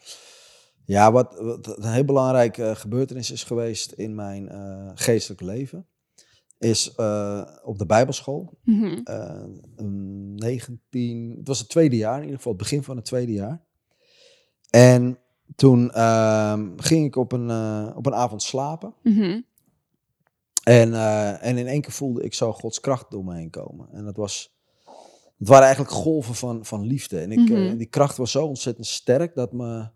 [0.85, 5.87] Ja, wat, wat een heel belangrijke eh, gebeurtenis is geweest in mijn eh, geestelijk leven,
[6.59, 8.59] is eh, op de Bijbelschool.
[9.05, 9.45] Eh,
[9.77, 13.33] een 19, het was het tweede jaar, in ieder geval het begin van het tweede
[13.33, 13.64] jaar.
[14.71, 15.19] En
[15.55, 18.95] toen ehm, ging ik op een, eh, op een avond slapen.
[19.03, 19.40] Mhm.
[20.64, 23.88] En, eh, en in één keer voelde ik zo Gods kracht door me heen komen.
[23.92, 24.57] En dat was,
[25.38, 27.21] het waren eigenlijk golven van, van liefde.
[27.21, 27.53] En ik, Mhm.
[27.55, 29.88] eh, die kracht was zo ontzettend sterk dat me,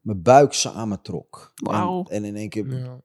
[0.00, 1.52] mijn buik samentrok.
[1.54, 2.04] Wauw.
[2.04, 3.00] En, en in één keer, Ja.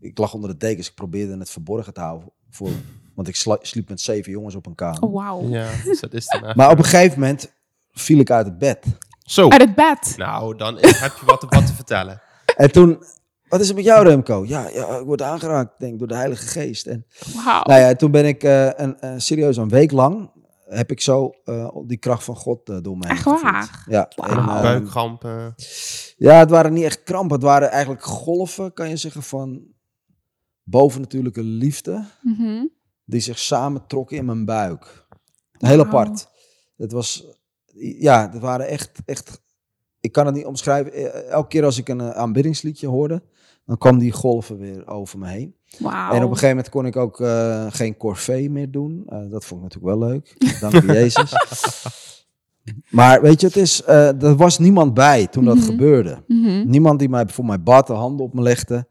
[0.00, 2.30] Ik lag onder de dekens, ik probeerde het verborgen te houden.
[2.50, 2.70] Voor,
[3.14, 5.02] want ik sliep met zeven jongens op een kamer.
[5.02, 5.48] Oh, wauw.
[5.48, 7.52] Ja, dus dat is dan Maar op een gegeven moment
[7.92, 8.84] viel ik uit het bed.
[9.18, 9.48] Zo.
[9.48, 10.14] Uit het bed.
[10.16, 12.20] Nou, dan heb je wat, wat te vertellen.
[12.56, 13.02] En toen,
[13.48, 14.44] wat is er met jou Remco?
[14.46, 16.86] Ja, ja ik word aangeraakt, denk ik, door de Heilige Geest.
[16.86, 17.62] En Wauw.
[17.62, 20.30] Nou ja, toen ben ik eh, een, een, serieus een week lang
[20.68, 23.84] heb ik zo eh, die kracht van God eh, door mij Echt waar?
[23.86, 25.54] Ja, en, ehm, Buikkrampen.
[26.16, 27.36] ja, het waren niet echt krampen.
[27.36, 29.62] Het waren eigenlijk golven, kan je zeggen, van
[30.70, 32.04] bovennatuurlijke liefde.
[32.22, 32.64] Mhm.
[33.04, 35.06] Die zich samentrokken in mijn buik.
[35.52, 36.28] Heel apart.
[36.76, 37.26] Het was,
[37.98, 39.40] ja, het waren echt, echt,
[40.00, 40.92] ik kan het niet omschrijven.
[40.92, 43.22] Eh, Elke keer als ik een eh, aanbiddingsliedje hoorde,
[43.64, 45.54] dan kwam die golven weer over me heen.
[45.78, 49.02] En op een gegeven moment kon ik ook eh, geen corvée meer doen.
[49.06, 50.36] Eh, dat vond ik natuurlijk wel leuk.
[50.60, 51.32] Dank je Jezus.
[52.90, 55.64] Maar weet je, het is, eh, er was niemand bij toen dat Mhm.
[55.64, 56.22] gebeurde.
[56.26, 56.68] Mhm.
[56.68, 58.86] Niemand die mij voor mij bad, de handen op me legde.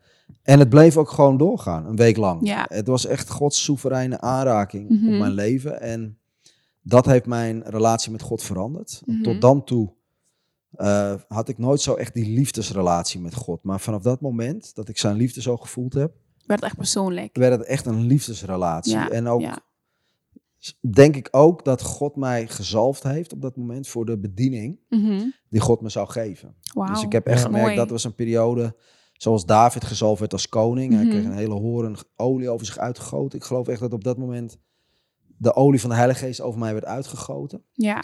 [0.47, 2.47] En het bleef ook gewoon doorgaan, een week lang.
[2.47, 2.65] Ja.
[2.69, 5.13] Het was echt Gods soevereine aanraking Mhm.
[5.13, 5.81] op mijn leven.
[5.81, 6.17] En
[6.81, 9.01] dat heeft mijn relatie met God veranderd.
[9.05, 9.23] Mhm.
[9.23, 9.95] Tot dan toe
[10.71, 13.63] eh, had ik nooit zo echt die liefdesrelatie met God.
[13.63, 16.11] Maar vanaf dat moment dat ik zijn liefde zo gevoeld heb,
[16.45, 17.35] Werd echt persoonlijk.
[17.35, 18.91] werd het echt een liefdesrelatie.
[18.93, 19.59] Ja, en ook ja.
[20.91, 25.21] denk ik ook dat God mij gezalfd heeft op dat moment voor de bediening Mhm.
[25.49, 26.55] die God me zou geven.
[26.73, 26.93] Wauw.
[26.93, 27.45] Dus ik heb echt Ja.
[27.45, 27.77] gemerkt, Mooi.
[27.77, 28.75] dat was een periode
[29.17, 30.93] zoals David gezalfd werd als koning.
[30.93, 31.11] Hij Mhm.
[31.11, 33.39] kreeg een hele horen olie over zich uitgegoten.
[33.39, 34.57] Ik geloof echt dat op dat moment
[35.37, 37.63] de olie van de Heilige Geest over mij werd uitgegoten.
[37.73, 38.03] Ja.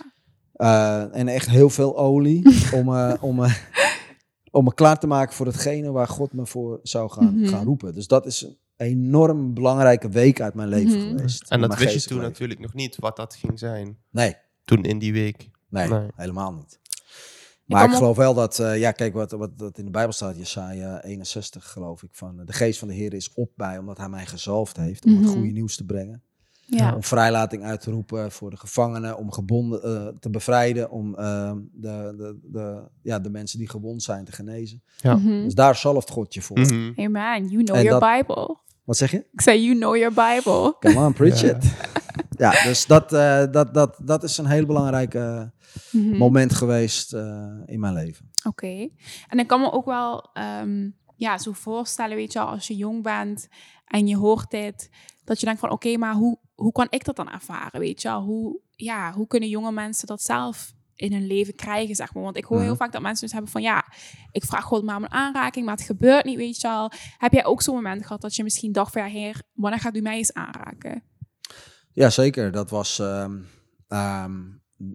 [0.55, 2.43] Uh, en echt heel veel olie
[2.79, 3.53] om, uh, om, uh,
[4.51, 7.47] om me klaar te maken voor hetgene waar God me voor zou gaan, Mhm.
[7.47, 7.93] gaan roepen.
[7.93, 11.07] Dus dat is een enorm belangrijke week uit mijn leven Mhm.
[11.15, 11.49] geweest.
[11.51, 12.31] En dat wist je toen leven.
[12.31, 13.97] natuurlijk nog niet, wat dat ging zijn.
[14.11, 15.49] Nee, Toen in die week.
[15.69, 16.07] nee, Nee.
[16.15, 16.79] helemaal niet.
[17.65, 20.37] Maar ik, geloof wel dat, eh, ja, kijk wat, wat, wat in de Bijbel staat,
[20.37, 23.97] Jesaja 61 geloof ik, van eh, de geest van de Heer is op mij, omdat
[23.97, 25.21] hij mij gezalfd heeft om Mhm.
[25.23, 26.21] het goede nieuws te brengen.
[26.65, 26.95] Ja.
[26.95, 31.51] Om vrijlating uit te roepen voor de gevangenen, om gebonden eh, te bevrijden, om eh,
[31.71, 34.83] de, de, de, ja, de mensen die gewond zijn te genezen.
[35.01, 35.15] Ja.
[35.15, 35.43] Mhm.
[35.43, 36.59] Dus daar zalft God je voor.
[36.59, 36.91] Mhm.
[36.95, 37.47] Amen.
[37.49, 38.57] You know En your dat- Bible.
[38.83, 39.25] Wat zeg je?
[39.31, 40.75] Ik zei, you know your Bible.
[40.79, 41.55] Come on, preach Ja.
[41.55, 41.63] it.
[42.51, 45.43] Ja, dus dat, eh, dat, dat, dat is een heel belangrijk eh,
[45.91, 46.17] Mhm.
[46.17, 48.29] moment geweest eh, in mijn leven.
[48.47, 48.89] Oké.
[49.27, 52.75] En ik kan me ook wel ehm, ja, zo voorstellen, weet je wel, als je
[52.75, 53.47] jong bent
[53.85, 54.89] en je hoort dit,
[55.23, 58.07] dat je denkt van, oké, maar hoe, hoe kan ik dat dan ervaren, weet je
[58.07, 58.21] wel?
[58.21, 62.23] Hoe, ja, hoe kunnen jonge mensen dat zelf in hun leven krijgen, zeg maar?
[62.23, 62.77] Want ik hoor heel Mhm.
[62.77, 63.85] vaak dat mensen dus hebben van, ja,
[64.31, 66.91] ik vraag God maar om een aanraking, maar het gebeurt niet, weet je wel.
[67.17, 69.95] Heb jij ook zo'n moment gehad dat je misschien dacht van, ja, heer, wanneer gaat
[69.95, 71.03] u mij eens aanraken?
[71.93, 72.51] Ja, zeker.
[72.51, 73.37] Dat was ehm,
[73.87, 74.41] ehm,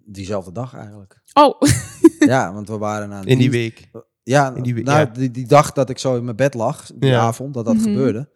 [0.04, 1.20] diezelfde dag eigenlijk.
[1.32, 1.60] Oh,
[2.18, 3.90] ja, want we waren aan In die week.
[4.22, 5.04] Ja, In die we- nou, ja.
[5.04, 7.20] die, die dag dat ik zo in mijn bed lag, die Ja.
[7.20, 7.82] avond, dat dat Mhm.
[7.84, 8.28] gebeurde.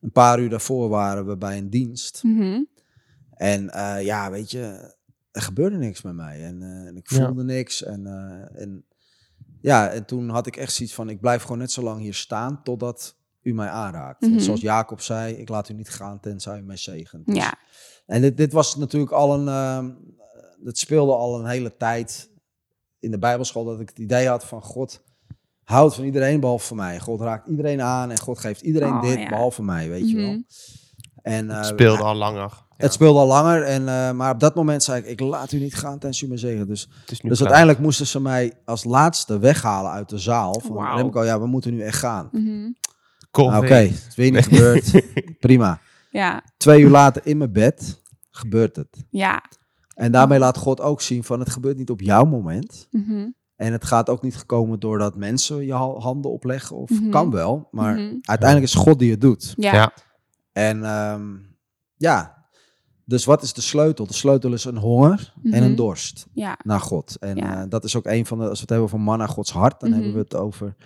[0.00, 2.22] Een paar uur daarvoor waren we bij een dienst.
[2.22, 2.62] Mhm.
[3.30, 4.94] En eh, ja, weet je,
[5.30, 6.44] er gebeurde niks met mij.
[6.44, 7.26] En, eh, en ik Ja.
[7.26, 7.82] voelde niks.
[7.82, 8.84] En, eh, en
[9.60, 12.14] ja, en toen had ik echt zoiets van, ik blijf gewoon net zo lang hier
[12.14, 14.20] staan totdat u mij aanraakt.
[14.20, 14.38] Mhm.
[14.38, 17.26] zoals Jacob zei, ik laat u niet gaan tenzij u mij zegent.
[17.26, 17.54] Dus- ja.
[18.06, 19.90] En dit, dit was natuurlijk al een, ehm
[20.64, 22.30] het speelde al een hele tijd
[22.98, 25.02] in de bijbelschool dat ik het idee had van God
[25.64, 27.00] houdt van iedereen behalve van mij.
[27.00, 29.28] God raakt iedereen aan en God geeft iedereen Oh, dit ja.
[29.28, 30.30] behalve mij, weet je wel.
[30.30, 30.40] Mhm.
[31.22, 32.40] En, eh, Het speelde al langer.
[32.40, 35.52] Ja, Het speelde al langer, en, eh, maar op dat moment zei ik, ik laat
[35.52, 36.66] u niet gaan tenzij u me zegen.
[36.66, 37.38] Dus, dus klaar.
[37.38, 40.60] uiteindelijk moesten ze mij als laatste weghalen uit de zaal.
[40.60, 40.96] Van Wauw.
[40.96, 42.28] Remco, ja, we moeten nu echt gaan.
[42.32, 42.70] Mhm.
[43.36, 45.02] Nou, Oké, het is weer niet gebeurd.
[45.38, 45.80] Prima.
[46.10, 49.04] Ja, Twee uur later in mijn bed gebeurt het.
[49.10, 49.42] ja.
[49.94, 52.88] En daarmee laat God ook zien van het gebeurt niet op jouw moment.
[52.90, 53.28] Mhm.
[53.56, 56.76] En het gaat ook niet gekomen doordat mensen je ha- handen opleggen.
[56.76, 57.10] Of Mhm.
[57.10, 58.14] kan wel, maar Mhm.
[58.22, 59.54] uiteindelijk is God die het doet.
[59.56, 59.72] Ja.
[59.74, 59.92] Ja.
[60.52, 61.22] En ehm,
[61.96, 62.46] ja,
[63.04, 64.06] dus wat is de sleutel?
[64.06, 66.58] De sleutel is een honger en een dorst Ja.
[66.64, 67.16] naar God.
[67.20, 67.62] En Ja.
[67.62, 69.52] eh, dat is ook een van de, als we het hebben over man naar Gods
[69.52, 70.76] hart, dan hebben we het over,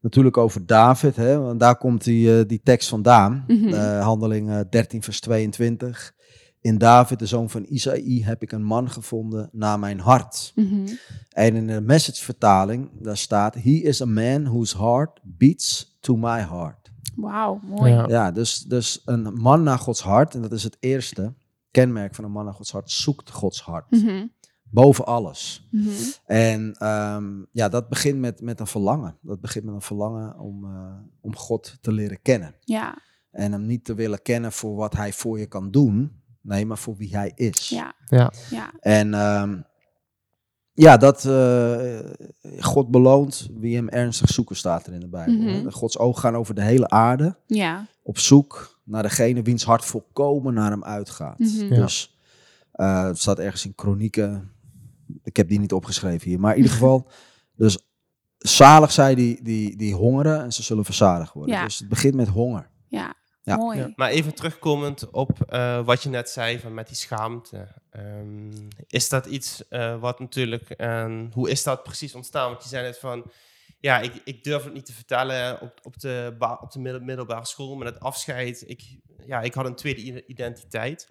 [0.00, 1.16] natuurlijk over David.
[1.16, 1.38] Hè?
[1.38, 3.44] Want daar komt die, eh, die tekst vandaan.
[3.48, 6.14] Eh, handeling eh, 13 vers 22.
[6.60, 10.52] In David, de zoon van Isaïe, heb ik een man gevonden naar mijn hart.
[10.54, 10.86] Mhm.
[11.30, 16.16] En in de message vertaling, daar staat, he is a man whose heart beats to
[16.16, 16.90] my heart.
[17.16, 17.92] Wauw, mooi.
[17.92, 18.08] Ja.
[18.08, 21.34] Ja, dus, dus een man naar Gods hart, en dat is het eerste
[21.70, 23.90] kenmerk van een man naar Gods hart, zoekt Gods hart.
[23.90, 24.26] Mhm.
[24.70, 25.68] Boven alles.
[25.70, 25.88] Mhm.
[26.26, 29.16] En ehm, ja, dat begint met, met een verlangen.
[29.22, 32.54] Dat begint met een verlangen om, eh, om God te leren kennen.
[32.64, 32.98] Ja,
[33.30, 36.12] En hem niet te willen kennen voor wat hij voor je kan doen.
[36.40, 37.68] Nee, maar voor wie hij is.
[37.68, 38.32] ja, Ja.
[38.50, 38.70] ja.
[38.80, 39.60] En ehm,
[40.72, 41.98] ja, dat eh,
[42.58, 45.34] God beloont wie hem ernstig zoeken, staat er in de Bijbel.
[45.34, 45.70] Mhm.
[45.70, 47.86] Gods ogen gaan over de hele aarde Ja.
[48.02, 51.38] op zoek naar degene wiens hart volkomen naar hem uitgaat.
[51.38, 51.74] Mhm.
[51.74, 51.80] Ja.
[51.82, 52.18] Dus
[52.72, 54.50] eh, het staat ergens in Kronieken.
[55.22, 57.10] Ik heb die niet opgeschreven hier, maar in ieder geval.
[57.56, 57.78] Dus
[58.38, 61.54] zalig zij die, die, die hongeren en ze zullen verzadigd worden.
[61.54, 61.64] Ja.
[61.64, 62.70] Dus het begint met honger.
[62.88, 63.14] Ja.
[63.42, 63.56] Ja.
[63.56, 63.78] Mooi.
[63.78, 63.92] Ja.
[63.96, 67.68] Maar even terugkomend op eh, wat je net zei van met die schaamte.
[67.90, 68.52] Ehm,
[68.86, 72.50] is dat iets eh, wat natuurlijk, en hoe is dat precies ontstaan?
[72.50, 73.30] Want je zei net van,
[73.78, 77.46] ja, ik, ik durf het niet te vertellen op, op de, op de middel- middelbare
[77.46, 78.64] school, met het afscheid.
[78.66, 81.08] Ik, ja, ik had een tweede identiteit,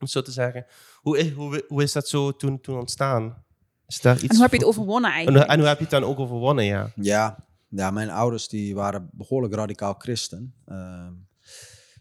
[0.00, 0.66] het zo te zeggen.
[0.96, 3.42] Hoe is, hoe, hoe is dat zo toen, toen ontstaan?
[3.86, 5.50] Is daar iets En hoe heb je het overwonnen en, hoe- eigenlijk?
[5.52, 6.90] en hoe heb je het dan ook overwonnen, ja?
[6.94, 7.36] Ja,
[7.68, 10.54] ja mijn ouders die waren behoorlijk radicaal christen.
[10.66, 11.12] Ehm,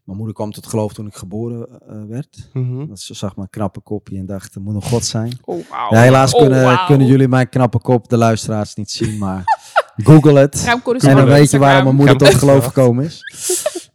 [0.04, 2.50] mijn moeder kwam tot geloof toen ik geboren eh, werd.
[2.54, 2.88] Mhm.
[2.88, 5.38] Dat ze zag mijn knappe kopje en dacht, er moet nog God zijn.
[5.42, 5.66] Oh.
[5.90, 9.18] Ja, helaas Oh, kunnen, kunnen jullie mijn knappe kop, de luisteraars, niet zien.
[9.18, 9.44] Maar
[10.04, 10.66] Google het.
[11.00, 13.24] En dan weet je waarom mijn moeder tot geloof gekomen is.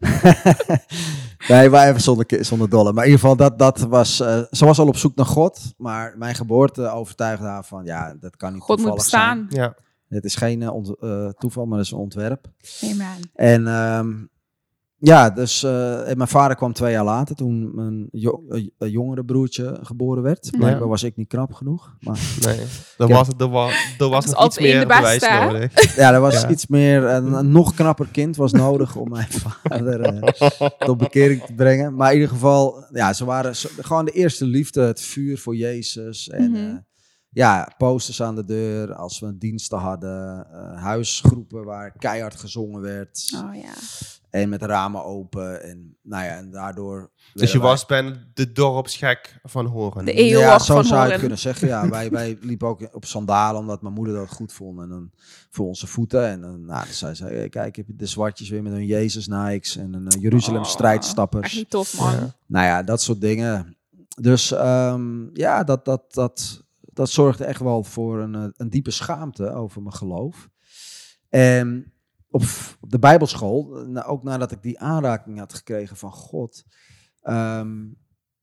[1.48, 2.92] nee, maar even zonder, zonder dolle.
[2.92, 5.60] Maar in ieder geval, dat, dat was, eh, ze was al op zoek naar God.
[5.76, 9.46] Maar mijn geboorte overtuigde haar van, ja, dat kan niet God moet toevallig zijn.
[9.46, 9.62] bestaan.
[9.64, 9.74] Ja.
[10.08, 12.46] Het is geen eh, ont- eh, toeval, maar het is een ontwerp.
[12.84, 13.30] Amen.
[13.34, 14.12] En ehm,
[15.06, 18.90] ja, dus eh, en mijn vader kwam twee jaar later toen mijn jo- eh, eh,
[18.92, 20.50] jongere broertje geboren werd.
[20.58, 21.96] Blijkbaar was ik niet knap genoeg.
[22.00, 22.58] Maar Nee.
[22.98, 23.14] Er Ja.
[23.14, 25.94] was, er was, er was nog iets meer bewijs nodig.
[25.96, 26.48] ja, er was Ja.
[26.48, 29.28] iets meer, een, een nog knapper kind was nodig om mijn
[29.62, 30.32] vader
[30.78, 31.94] tot bekering te brengen.
[31.94, 36.28] Maar in ieder geval, ja, ze waren gewoon de eerste liefde, het vuur voor Jezus.
[36.28, 36.60] En Mhm.
[36.70, 36.74] eh,
[37.30, 40.46] ja, posters aan de deur als we diensten hadden.
[40.52, 43.42] eh, huisgroepen waar keihard gezongen werd.
[43.44, 43.72] Oh ja.
[44.34, 45.62] En met ramen open.
[45.62, 47.10] En nou ja, en daardoor...
[47.34, 50.04] Dus je wij- was bijna de dorpsgek van Horen.
[50.04, 51.68] De eeuw ja, zo van zou je kunnen zeggen.
[51.68, 54.80] Ja, wij, wij liepen ook op sandalen omdat mijn moeder dat goed vond.
[54.80, 55.10] En dan
[55.50, 56.26] voor onze voeten.
[56.26, 58.86] En dan, nou, dan zei ze, hey, kijk, heb je de zwartjes weer met hun
[58.86, 61.44] Jezus Nikes en een eh, Jeruzalem Oh, strijdstappers.
[61.46, 62.12] Echt niet tof, man.
[62.12, 62.34] Ja.
[62.46, 63.76] Nou ja, dat soort dingen.
[64.20, 68.90] Dus ehm, ja, dat, dat, dat, dat zorgde echt wel voor een, eh, een diepe
[68.90, 70.48] schaamte over mijn geloof.
[71.28, 71.92] En
[72.34, 72.42] op,
[72.80, 76.64] op de Bijbelschool, ook nadat ik die aanraking had gekregen van God,
[77.22, 77.86] ehm,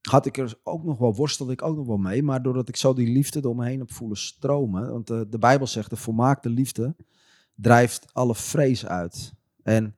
[0.00, 2.22] had ik er ook nog wel, worstelde ik ook nog wel mee.
[2.22, 4.90] Maar doordat ik zo die liefde door me heen heb voelen stromen.
[4.90, 6.96] Want de, de Bijbel zegt, de volmaakte liefde
[7.54, 9.34] drijft alle vrees uit.
[9.62, 9.96] En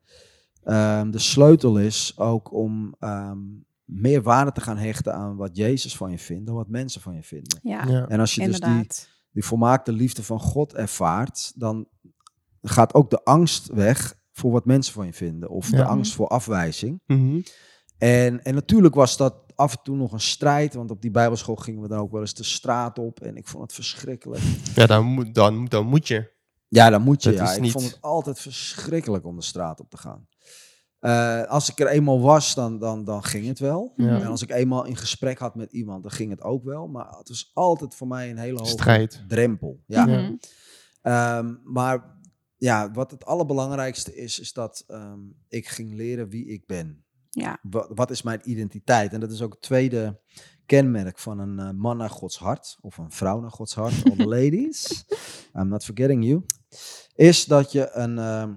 [0.63, 3.39] ehm, de sleutel is ook om ehm,
[3.85, 7.15] meer waarde te gaan hechten aan wat Jezus van je vindt dan wat mensen van
[7.15, 7.59] je vinden.
[7.63, 8.09] Ja, Ja.
[8.09, 8.89] En als je dus die,
[9.31, 11.89] die volmaakte liefde van God ervaart, dan
[12.71, 15.49] gaat ook de angst weg voor wat mensen van je vinden.
[15.51, 17.01] Of de angst voor afwijzing.
[17.07, 17.41] Mhm.
[17.99, 21.57] En, en natuurlijk was dat af en toe nog een strijd, want op die bijbelschool
[21.57, 23.21] gingen we dan ook wel eens de straat op.
[23.21, 24.43] En ik vond het verschrikkelijk.
[24.75, 26.33] Ja, dan moet, dan, dan moet je.
[26.69, 27.31] Ja, dan moet je.
[27.31, 27.55] Dat Ja.
[27.55, 30.27] Ik niet- vond het altijd verschrikkelijk om de straat op te gaan.
[30.99, 33.93] Eh, als ik er eenmaal was, dan, dan, dan ging het wel.
[33.97, 34.21] Ja.
[34.21, 36.87] En als ik eenmaal in gesprek had met iemand, dan ging het ook wel.
[36.87, 39.25] Maar het was altijd voor mij een hele hoge Strijd.
[39.29, 39.81] drempel.
[39.87, 40.07] Ja.
[40.07, 40.33] Mhm.
[41.03, 42.14] Ehm, maar
[42.65, 47.05] ja, wat het allerbelangrijkste is, is dat ehm, ik ging leren wie ik ben.
[47.31, 47.59] Ja.
[47.63, 49.13] Wat, wat is mijn identiteit?
[49.13, 50.21] En dat is ook het tweede
[50.67, 52.79] kenmerk van een eh, man naar Gods hart.
[52.81, 54.05] Of een vrouw naar Gods hart.
[54.05, 55.05] All the ladies.
[55.55, 56.45] I'm not forgetting you.
[57.15, 58.55] Is dat je een, ehm,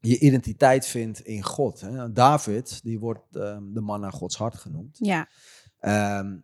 [0.00, 1.80] je identiteit vindt in God.
[1.80, 2.12] Hè?
[2.12, 4.96] David, die wordt ehm, de man naar Gods hart genoemd.
[4.98, 5.28] Ja.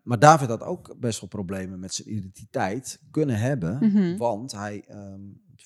[0.03, 3.79] Maar David had ook best wel problemen met zijn identiteit kunnen hebben.
[3.81, 4.17] Mhm.
[4.17, 4.85] Want hij,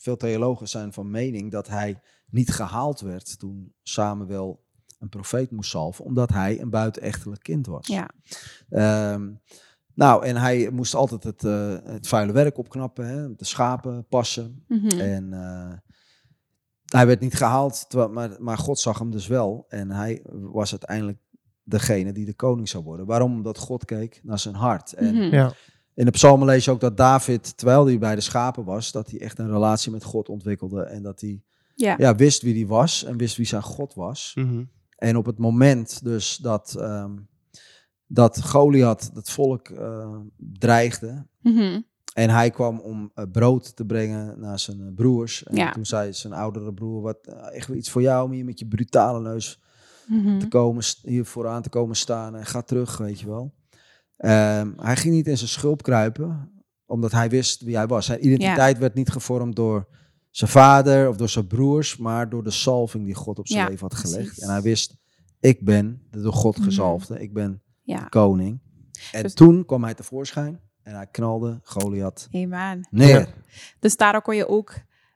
[0.02, 4.64] veel theologen zijn van mening dat hij niet gehaald werd toen Samuel
[4.98, 7.86] een profeet moest salven, omdat hij een buitenechtelijk kind was.
[7.86, 8.10] Ja.
[8.68, 9.30] Ehm,
[9.94, 14.64] nou, en hij moest altijd het, eh, het vuile werk opknappen, hè, de schapen passen.
[14.68, 15.00] Mhm.
[15.00, 15.72] En eh,
[16.84, 19.64] hij werd niet gehaald, terwijl, maar, maar God zag hem dus wel.
[19.68, 21.18] En hij was uiteindelijk
[21.62, 23.06] degene die de koning zou worden.
[23.06, 23.32] Waarom?
[23.32, 24.92] Omdat God keek naar zijn hart.
[24.92, 25.34] En Mhm.
[25.34, 25.52] Ja.
[25.94, 29.10] In de psalmen lees je ook dat David, terwijl hij bij de schapen was, dat
[29.10, 30.82] hij echt een relatie met God ontwikkelde.
[30.82, 31.42] En dat hij
[31.74, 31.94] Ja.
[31.98, 34.32] ja, wist wie hij was en wist wie zijn God was.
[34.34, 34.64] Mhm.
[34.96, 37.10] En op het moment dus dat, ehm,
[38.06, 41.80] dat Goliath het volk eh, dreigde, Mhm.
[42.14, 45.44] en hij kwam om eh, brood te brengen naar zijn eh, broers.
[45.44, 45.72] En Ja.
[45.72, 47.18] toen zei zijn oudere broer, wat,
[47.52, 49.60] echt weer iets voor jou om hier met je brutale neus
[50.06, 50.38] Mhm.
[50.38, 53.52] te komen, hier vooraan te komen staan en ga terug, weet je wel.
[54.22, 56.50] Ehm, hij ging niet in zijn schulp kruipen,
[56.86, 58.06] omdat hij wist wie hij was.
[58.06, 59.88] Zijn identiteit werd niet gevormd door
[60.30, 63.68] zijn vader of door zijn broers, maar door de salving die God op zijn Ja,
[63.68, 64.24] leven had gelegd.
[64.24, 64.42] precies.
[64.42, 64.96] En hij wist,
[65.40, 66.64] ik ben de door God Mhm.
[66.64, 68.04] gezalfde, ik ben Ja.
[68.04, 68.60] koning.
[69.12, 72.88] En Dus- toen kwam hij tevoorschijn en hij knalde Goliath Amen.
[72.90, 73.34] neer.
[73.78, 74.74] Dus daardoor kon je ook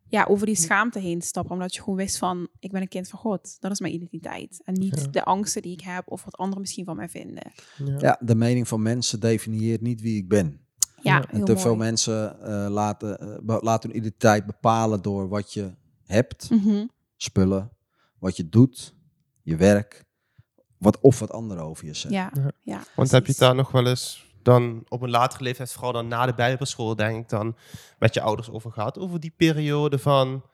[0.09, 1.53] ja, over die schaamte heen stappen.
[1.53, 3.57] Omdat je gewoon wist van, ik ben een kind van God.
[3.61, 4.61] Dat is mijn identiteit.
[4.65, 5.11] En niet Ja.
[5.11, 7.53] de angsten die ik heb of wat anderen misschien van mij vinden.
[7.85, 7.97] Ja.
[7.99, 10.61] Ja, de mening van mensen definieert niet wie ik ben.
[11.03, 11.65] Ja, En heel te mooi.
[11.65, 16.87] veel mensen eh, laten, eh, be- laten hun identiteit bepalen door wat je hebt, Mhm.
[17.17, 17.71] spullen,
[18.19, 18.95] wat je doet,
[19.43, 20.05] je werk,
[20.79, 22.21] wat, of wat anderen over je zeggen.
[22.21, 22.51] Ja, Ja.
[22.63, 22.83] ja.
[22.97, 26.27] Want heb je daar nog wel eens dan op een latere leeftijd, vooral dan na
[26.27, 27.57] de bijbelschool, denk ik dan,
[27.99, 28.99] met je ouders over gehad?
[28.99, 30.45] Over die periode van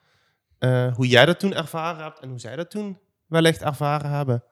[0.58, 4.44] eh, hoe jij dat toen ervaren hebt en hoe zij dat toen wellicht ervaren hebben.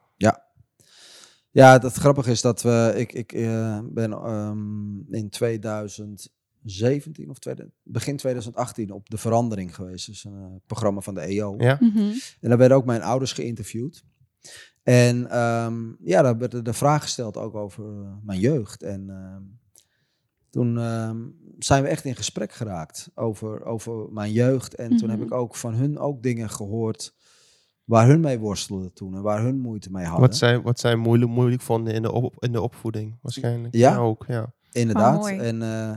[1.51, 7.71] Ja, het grappige is dat we, ik, ik eh, ben ehm, in 2017 of tweede,
[7.83, 10.07] begin 2018 op De Verandering geweest.
[10.07, 11.55] Dus een eh, programma van de EO.
[11.59, 11.77] Ja?
[11.81, 12.13] Mhm.
[12.41, 14.05] En daar werden ook mijn ouders geïnterviewd.
[14.83, 18.83] En ehm, ja, daar werd de vraag gesteld ook over eh, mijn jeugd.
[18.83, 19.43] En ehm,
[20.51, 21.19] toen ehm,
[21.59, 24.75] zijn we echt in gesprek geraakt over, over mijn jeugd.
[24.75, 25.27] En toen heb Mhm.
[25.27, 27.15] ik ook van hun ook dingen gehoord
[27.85, 30.29] waar hun mee worstelden toen en waar hun moeite mee hadden.
[30.29, 33.75] Wat zij, wat zij moeilijk, moeilijk vonden in de, op, in de opvoeding, waarschijnlijk.
[33.75, 33.97] Ja.
[33.97, 34.53] ook, ja.
[34.73, 35.23] Inderdaad.
[35.23, 35.97] Oh, en eh,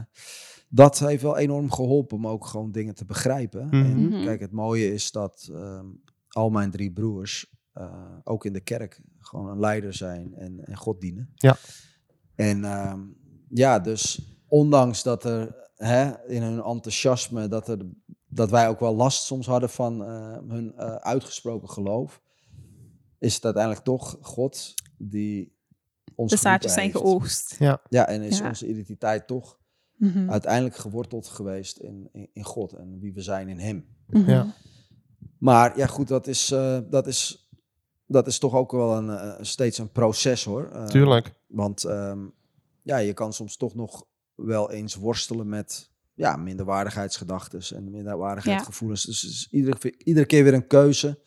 [0.70, 3.66] dat heeft wel enorm geholpen om ook gewoon dingen te begrijpen.
[3.66, 3.76] Mhm.
[3.76, 4.24] En Mhm.
[4.24, 5.86] kijk, het mooie is dat ehm,
[6.30, 10.78] al mijn drie broers eh, ook in de kerk gewoon een leider zijn en, en
[10.78, 11.30] God dienen.
[11.36, 11.56] Ja.
[12.36, 13.02] En ehm,
[13.50, 17.78] ja, dus ondanks dat er hè, in hun enthousiasme, dat, er,
[18.28, 22.22] dat wij ook wel last soms hadden van eh, hun eh, uitgesproken geloof,
[23.20, 25.58] is het uiteindelijk toch God die
[26.16, 27.56] ons De zaadjes zijn geoogst.
[27.90, 28.48] Ja, en is Ja.
[28.48, 29.62] onze identiteit toch
[29.98, 30.30] Mhm.
[30.30, 33.86] uiteindelijk geworteld geweest in, in, in God en wie we zijn in Hem.
[34.08, 34.30] Mhm.
[34.30, 34.46] Ja.
[35.38, 37.43] Maar ja, goed, dat is, eh, dat is,
[38.14, 40.70] dat is toch ook wel een, eh, steeds een proces hoor.
[40.74, 41.32] Eh, Tuurlijk.
[41.48, 42.20] Want ehm,
[42.82, 49.04] ja, je kan soms toch nog wel eens worstelen met ja, minderwaardigheidsgedachten en minderwaardigheidsgevoelens.
[49.04, 51.20] Dus het is iedere, iedere keer weer een keuze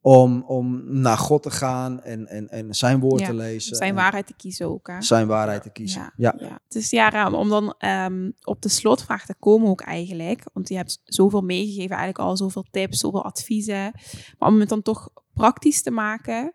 [0.00, 3.76] om, om naar God te gaan en, en, en zijn woord Ja, te lezen.
[3.76, 4.86] Zijn waarheid te kiezen ook.
[4.86, 5.02] Hè?
[5.02, 6.00] Zijn waarheid te kiezen.
[6.00, 6.46] Ja, Ja.
[6.46, 6.58] ja.
[6.68, 10.44] Dus ja, Raam, om dan ehm, op de slotvraag te komen ook eigenlijk.
[10.52, 13.92] Want je hebt zoveel meegegeven, eigenlijk al zoveel tips, zoveel adviezen.
[14.38, 16.54] Maar om het dan toch praktisch te maken,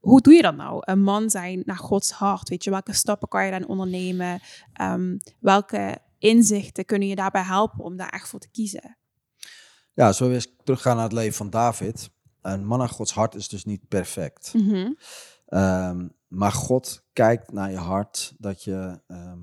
[0.00, 0.82] hoe doe je dat nou?
[0.84, 2.70] Een man zijn naar Gods hart, weet je?
[2.70, 4.40] Welke stappen kan je dan ondernemen?
[4.72, 8.96] Ehm, welke inzichten kunnen je daarbij helpen om daar echt voor te kiezen?
[9.92, 12.10] Ja, zo eens teruggaan naar het leven van David.
[12.42, 14.54] Een man naar Gods hart is dus niet perfect.
[14.54, 14.92] Mhm.
[15.46, 19.38] Ehm, maar God kijkt naar je hart dat je ehm,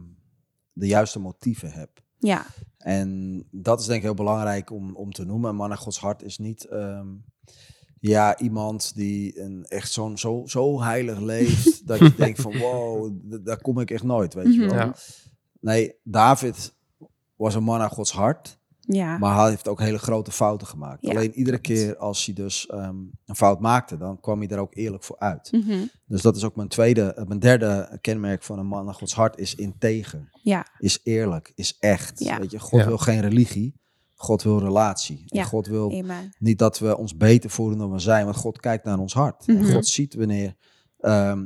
[0.73, 2.01] de juiste motieven hebt.
[2.19, 2.45] Ja,
[2.77, 5.49] En dat is denk ik heel belangrijk om, om te noemen.
[5.49, 6.67] Een man naar Gods hart is niet
[7.99, 11.81] ja, iemand die een, echt zo'n, zo, zo heilig leeft.
[11.87, 13.11] dat je denkt van wow,
[13.43, 14.69] daar kom ik echt nooit, weet je Mhm.
[14.69, 14.77] wel.
[14.85, 14.95] Ja.
[15.59, 16.75] Nee, David
[17.35, 18.59] was een man naar Gods hart.
[18.79, 19.17] ja.
[19.17, 20.97] Maar hij heeft ook hele grote fouten gemaakt.
[21.05, 24.59] Ja, Alleen iedere keer als hij dus ehm, een fout maakte, dan kwam hij er
[24.59, 25.51] ook eerlijk voor uit.
[25.51, 25.85] Mhm.
[26.05, 29.13] Dus dat is ook mijn tweede, eh, mijn derde kenmerk van een man naar Gods
[29.13, 32.19] hart is integer, ja, is eerlijk, is echt.
[32.19, 32.39] Ja.
[32.39, 32.85] Weet je, God Ja.
[32.87, 33.75] wil geen religie,
[34.19, 35.17] God wil relatie.
[35.27, 35.43] En Ja.
[35.43, 36.35] God wil amen.
[36.39, 39.47] niet dat we ons beter voelen dan we zijn, want God kijkt naar ons hart.
[39.47, 39.57] Mhm.
[39.57, 40.55] En God ziet wanneer,
[40.99, 41.45] ehm,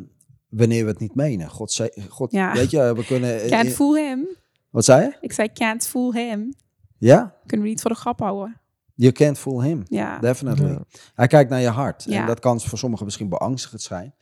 [0.50, 1.50] wanneer we het niet menen.
[1.50, 2.54] God, zei, God Ja.
[2.54, 3.48] weet je, we kunnen.
[3.50, 4.28] Can't fool him.
[4.70, 5.18] wat zei je?
[5.22, 6.54] Ik zei can't fool him.
[6.98, 8.60] Ja, Kunnen we niet voor de grap houden?
[8.96, 9.84] you can't fool him.
[9.88, 10.20] Ja.
[10.20, 10.70] Definitely.
[10.72, 10.84] Ja.
[11.16, 12.04] Hij kijkt naar je hart.
[12.04, 12.22] Ja.
[12.22, 14.14] En dat kan voor sommigen misschien beangstigend zijn.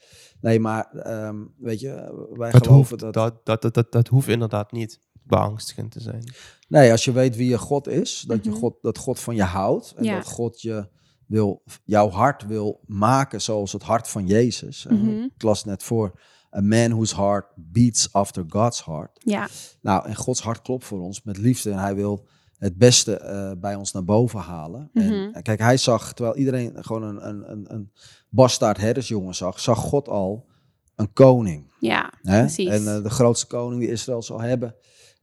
[0.41, 4.71] Nee, maar ehm, weet je, wij geloven hoeft, dat, dat, dat, dat, dat hoeft inderdaad
[4.71, 6.33] niet beangstigend te zijn.
[6.67, 8.59] Nee, als je weet wie je God is, dat, je Mhm.
[8.59, 9.93] God, dat God van je houdt.
[9.97, 10.15] En Ja.
[10.15, 10.87] dat God je
[11.25, 14.85] wil, jouw hart wil maken zoals het hart van Jezus.
[14.85, 15.23] En Mhm.
[15.35, 16.19] Ik las net voor,
[16.55, 19.11] a man whose heart beats after God's heart.
[19.23, 19.47] Ja,
[19.81, 21.71] Nou, en Gods hart klopt voor ons met liefde.
[21.71, 24.89] En hij wil het beste eh, bij ons naar boven halen.
[24.93, 25.29] Mhm.
[25.31, 27.91] En kijk, hij zag, terwijl iedereen gewoon een, een, een, een
[28.29, 30.47] bastaard herdersjongen zag, zag God al
[30.95, 31.71] een koning.
[31.79, 32.39] ja, Hè?
[32.39, 32.67] precies.
[32.69, 34.75] En eh, de grootste koning die Israël zal hebben.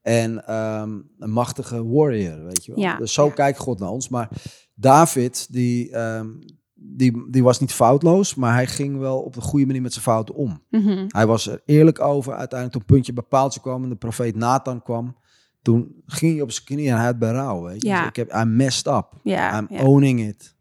[0.07, 2.81] En ehm, een machtige warrior, weet je wel.
[2.85, 3.33] Ja, Dus zo ja.
[3.33, 4.09] kijkt God naar ons.
[4.09, 4.29] Maar
[4.75, 6.29] David, die, ehm,
[6.75, 10.05] die, die was niet foutloos, maar hij ging wel op de goede manier met zijn
[10.05, 10.63] fouten om.
[10.71, 11.05] Mhm.
[11.09, 12.35] Hij was er eerlijk over.
[12.35, 15.17] Uiteindelijk toen puntje bij paaltje kwam en de profeet Nathan kwam.
[15.63, 17.63] Toen ging hij op zijn knieën en hij had berouw.
[17.63, 17.89] Weet je.
[17.89, 17.99] Ja.
[17.99, 19.09] Dus ik heb, I messed up.
[19.23, 19.83] Ja, I'm ja.
[19.85, 20.55] owning it.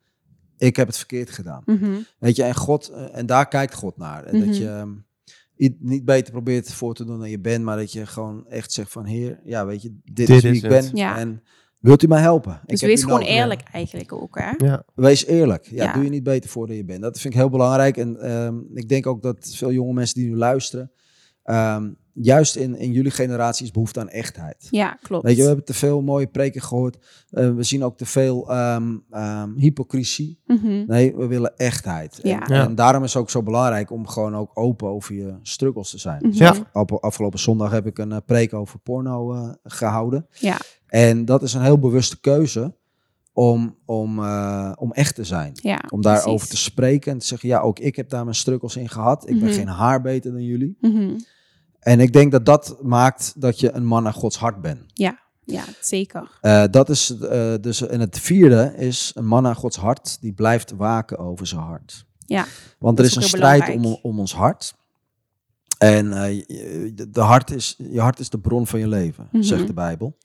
[0.57, 1.61] Ik heb het verkeerd gedaan.
[1.65, 1.91] Mhm.
[2.19, 4.23] Weet je, en, God, eh, en daar kijkt God naar.
[4.23, 4.45] En Mhm.
[4.45, 4.89] dat je ehm,
[5.79, 8.91] niet beter probeert voor te doen dan je bent, maar dat je gewoon echt zegt
[8.91, 10.71] van Heer, ja weet je, dit, Dit is wie is ik het.
[10.71, 10.95] ben.
[10.97, 11.17] Ja.
[11.17, 11.43] En
[11.79, 12.61] wilt u mij helpen?
[12.65, 13.33] Dus heb wees gewoon nodig.
[13.35, 14.65] eerlijk eigenlijk ook, hè?
[14.65, 15.65] Ja, Wees eerlijk.
[15.65, 15.93] Ja, Ja.
[15.93, 17.01] doe je niet beter voor dan je bent.
[17.01, 17.97] Dat vind ik heel belangrijk.
[17.97, 20.91] En ehm, ik denk ook dat veel jonge mensen die nu luisteren,
[21.43, 21.91] ehm,
[22.21, 24.67] juist in, in jullie generatie is behoefte aan echtheid.
[24.69, 25.23] Ja, klopt.
[25.23, 26.97] Weet je, we hebben te veel mooie preken gehoord.
[27.29, 30.39] Eh, we zien ook te veel ehm, ehm, hypocrisie.
[30.45, 30.83] Mhm.
[30.87, 32.19] Nee, we willen echtheid.
[32.19, 32.47] En, Ja.
[32.47, 35.97] En daarom is het ook zo belangrijk om gewoon ook open over je struggles te
[35.99, 36.21] zijn.
[36.27, 36.37] Mhm.
[36.43, 36.55] Ja.
[36.71, 40.27] Af- Afgelopen zondag heb ik een eh, preek over porno eh, gehouden.
[40.39, 40.57] Ja.
[40.87, 42.75] En dat is een heel bewuste keuze
[43.33, 45.51] om, om, eh, om echt te zijn.
[45.53, 46.49] Ja, Om daarover precies.
[46.49, 49.29] te spreken en te zeggen, ja, ook ik heb daar mijn struggles in gehad.
[49.29, 49.57] Ik ben Mhm.
[49.57, 50.77] geen haar beter dan jullie.
[50.81, 51.17] Mhm.
[51.85, 54.81] En ik denk dat dat maakt dat je een man naar Gods hart bent.
[54.93, 56.31] Ja, zeker.
[56.41, 60.33] Eh, dat is eh, dus, en het vierde is een man naar Gods hart die
[60.33, 62.05] blijft waken over zijn hart.
[62.25, 62.45] Ja,
[62.79, 64.75] Want er is is een strijd om, om ons hart.
[65.77, 69.43] En eh, je- de, hart is, je hart is de bron van je leven, Mhm.
[69.43, 70.17] zegt de Bijbel.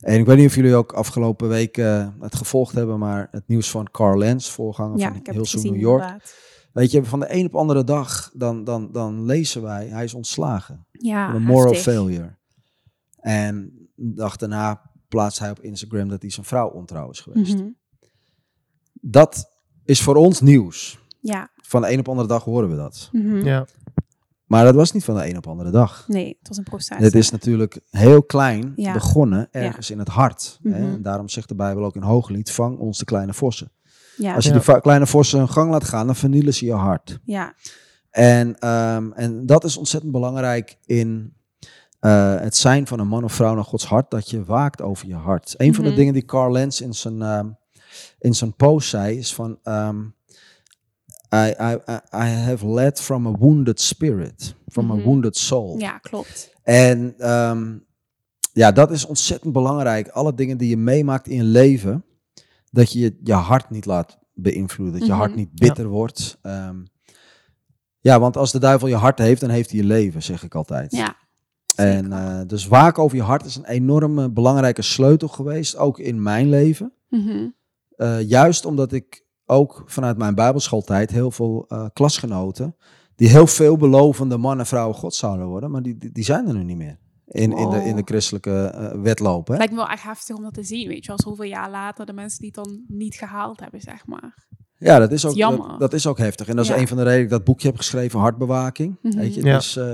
[0.00, 1.76] En ik weet niet of jullie ook afgelopen week
[2.20, 5.80] het gevolgd hebben, maar het nieuws van Carl Lentz, voorganger ja van Hillsong gezien New
[5.80, 6.02] York.
[6.02, 6.34] inderdaad.
[6.78, 10.14] Weet je, van de een op andere dag, dan, dan, dan lezen wij, hij is
[10.14, 10.86] ontslagen.
[10.92, 11.94] Ja, een moral heftig.
[11.94, 12.36] failure.
[13.20, 17.54] En de dag daarna plaatst hij op Instagram dat hij zijn vrouw ontrouw is geweest.
[17.54, 17.68] Mhm.
[18.92, 19.48] Dat
[19.84, 20.98] is voor ons nieuws.
[21.20, 21.50] Ja.
[21.56, 23.08] Van de een op andere dag horen we dat.
[23.12, 23.44] Mhm.
[23.44, 23.66] Ja.
[24.44, 26.08] Maar dat was niet van de een op andere dag.
[26.08, 26.98] Nee, het was een proces.
[26.98, 28.92] Dit is natuurlijk heel klein Ja.
[28.92, 30.58] begonnen, ergens in het hart.
[30.62, 30.68] Hè?
[30.68, 30.94] Mhm.
[30.94, 33.70] En daarom zegt de Bijbel ook in Hooglied, vang ons de kleine vossen.
[34.18, 34.34] Ja.
[34.34, 34.58] Als je Ja.
[34.58, 37.18] die kleine vossen hun gang laat gaan, dan vernielen ze je hart.
[37.24, 37.54] ja.
[38.10, 41.36] En, ehm, en dat is ontzettend belangrijk in
[42.00, 45.06] eh, het zijn van een man of vrouw naar Gods hart, dat je waakt over
[45.08, 45.54] je hart.
[45.56, 45.98] Een van de Mhm.
[45.98, 47.46] dingen die Carl Lenz in zijn, ehm,
[48.18, 49.58] in zijn post zei, is van...
[49.62, 49.98] ehm,
[51.34, 51.76] I, I,
[52.14, 55.04] I have led from a wounded spirit, from a Mhm.
[55.04, 55.78] wounded soul.
[55.78, 56.54] ja, klopt.
[56.62, 57.76] En ehm,
[58.52, 60.08] ja, dat is ontzettend belangrijk.
[60.08, 62.04] Alle dingen die je meemaakt in je leven,
[62.70, 64.98] dat je je, hart niet laat beïnvloeden.
[64.98, 65.20] Dat je Mhm.
[65.22, 66.38] hart niet bitter wordt.
[66.42, 66.76] Ehm,
[68.00, 70.54] ja, want als de duivel je hart heeft, dan heeft hij je leven, zeg ik
[70.54, 70.92] altijd.
[70.92, 71.16] Ja.
[71.76, 76.22] en eh, dus waken over je hart is een enorme belangrijke sleutel geweest, ook in
[76.22, 76.92] mijn leven.
[77.08, 77.48] Mhm.
[77.96, 82.76] Eh, juist omdat ik ook vanuit mijn bijbelschooltijd heel veel eh, klasgenoten,
[83.14, 86.54] die heel veelbelovende mannen en vrouwen God zouden worden, maar die, die, die zijn er
[86.54, 86.98] nu niet meer.
[87.28, 89.48] In, in, de, in de christelijke eh, wedloop.
[89.48, 89.56] Hè?
[89.56, 91.20] Lijkt me wel echt heftig om dat te zien, weet je wel.
[91.20, 94.46] Zoveel jaar later de mensen die het dan niet gehaald hebben, zeg maar.
[94.80, 95.68] Ja, dat is ook, jammer.
[95.68, 96.48] dat, dat is ook heftig.
[96.48, 96.76] En dat is Ja.
[96.78, 98.96] een van de redenen dat ik dat boekje heb geschreven, Hartbewaking.
[99.02, 99.16] Mhm.
[99.18, 99.44] Weet je?
[99.44, 99.54] Ja.
[99.56, 99.84] Dus eh,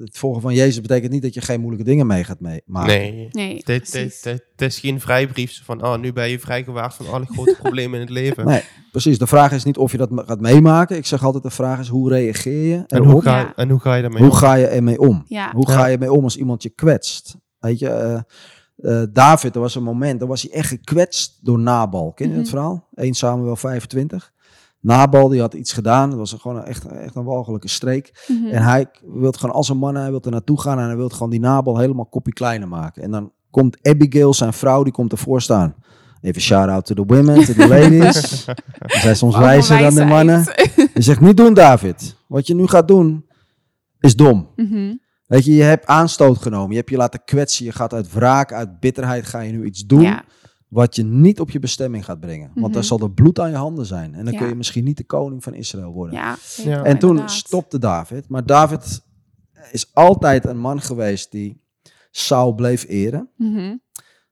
[0.00, 2.92] het volgen van Jezus betekent niet dat je geen moeilijke dingen mee gaat mee maken.
[2.92, 3.28] Nee.
[3.32, 4.20] Nee, Dit, dit, precies.
[4.22, 7.94] dit, dit is geen vrijbrief van, oh, nu ben je vrijgewaard van alle grote problemen
[7.94, 8.44] in het leven.
[8.46, 9.18] Nee, precies.
[9.18, 10.96] De vraag is niet of je dat gaat meemaken.
[10.96, 13.52] Ik zeg altijd, de vraag is hoe reageer je En hoe, ga, Ja.
[13.56, 14.36] en hoe ga je daarmee Hoe om?
[14.36, 15.24] ga je ermee om?
[15.26, 15.52] Ja.
[15.52, 15.74] Hoe Ja.
[15.74, 17.36] ga je ermee om als iemand je kwetst?
[17.58, 18.20] Weet je, eh,
[18.82, 22.12] eh, David, er was een moment, dan was hij echt gekwetst door Nabal.
[22.12, 22.40] Ken je Mhm.
[22.40, 22.88] het verhaal?
[22.94, 24.32] 1 Samuel 25.
[24.80, 26.10] Nabal, die had iets gedaan.
[26.10, 28.24] Dat was gewoon echt, echt een walgelijke streek.
[28.28, 28.46] Mhm.
[28.54, 31.08] En hij wil gewoon als een man, hij wil er naartoe gaan en hij wil
[31.08, 33.02] gewoon die Nabal helemaal kopie kleiner maken.
[33.02, 35.74] En dan komt Abigail, zijn vrouw, die komt ervoor staan.
[36.20, 38.44] Even shout-out to the women, to the ladies.
[38.86, 40.44] Ze zijn soms wijzer dan de mannen.
[40.94, 42.16] Je zegt niet doen, David.
[42.28, 43.26] Wat je nu gaat doen,
[44.00, 44.48] is dom.
[44.56, 44.94] Mhm.
[45.30, 46.70] Weet je, je hebt aanstoot genomen.
[46.70, 47.64] Je hebt je laten kwetsen.
[47.64, 50.24] Je gaat uit wraak, uit bitterheid ga je nu iets doen Ja.
[50.68, 52.46] wat je niet op je bestemming gaat brengen.
[52.54, 52.82] Want dan Mhm.
[52.82, 54.14] zal er bloed aan je handen zijn.
[54.14, 54.38] En dan Ja.
[54.38, 56.14] kun je misschien niet de koning van Israël worden.
[56.14, 56.36] Ja,
[56.84, 57.30] en toen inderdaad.
[57.30, 58.28] stopte David.
[58.28, 59.00] Maar David
[59.72, 61.60] is altijd een man geweest die
[62.10, 63.28] Saul bleef eren.
[63.36, 63.76] Mhm.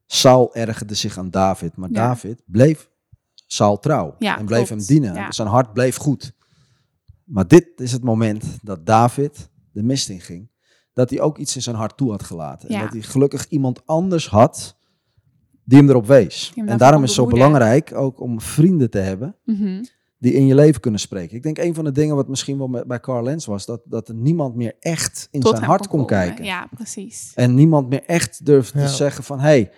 [0.07, 1.77] Saul ergerde zich aan David.
[1.77, 1.95] Maar Ja.
[1.95, 2.89] David bleef
[3.47, 4.15] Saul trouw.
[4.19, 4.87] Ja, en bleef klopt.
[4.89, 5.15] hem dienen.
[5.15, 5.33] Ja.
[5.33, 6.33] Zijn hart bleef goed.
[7.25, 10.49] Maar dit is het moment dat David de mist in ging.
[10.99, 12.69] Dat hij ook iets in zijn hart toe had gelaten.
[12.73, 12.77] Ja.
[12.79, 14.77] En dat hij gelukkig iemand anders had
[15.65, 16.53] die hem erop wees.
[16.55, 19.83] hem En daarom is het zo belangrijk ook om vrienden te hebben Mhm.
[20.19, 21.37] die in je leven kunnen spreken.
[21.37, 23.81] Ik denk een van de dingen wat misschien wel met, bij Carl Lenz was, dat,
[23.85, 26.07] dat er niemand meer echt in Tot zijn hart kon komen.
[26.07, 26.45] kijken.
[26.45, 27.33] Ja, precies.
[27.35, 28.87] En niemand meer echt durfde Ja.
[28.87, 29.71] te zeggen van, hey,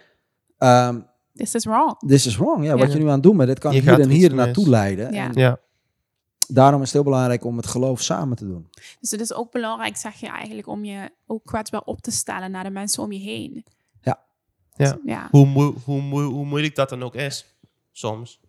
[0.59, 1.01] ehm,
[1.35, 1.99] This is wrong.
[2.07, 2.65] this is wrong.
[2.65, 4.35] Ja, wat je nu aan het doen bent, dit kan Je hier en er hier
[4.35, 5.13] naartoe leiden.
[5.13, 5.25] Ja.
[5.29, 5.59] En Ja,
[6.53, 8.71] daarom is het heel belangrijk om het geloof samen te doen.
[9.01, 12.51] Dus het is ook belangrijk, zeg je eigenlijk, om je ook kwetsbaar op te stellen
[12.51, 13.65] naar de mensen om je heen.
[14.03, 14.21] Ja.
[14.77, 14.99] Ja.
[15.05, 15.29] ja.
[15.31, 17.47] hoe, hoe, hoe moeilijk dat dan ook is,
[17.93, 18.41] soms.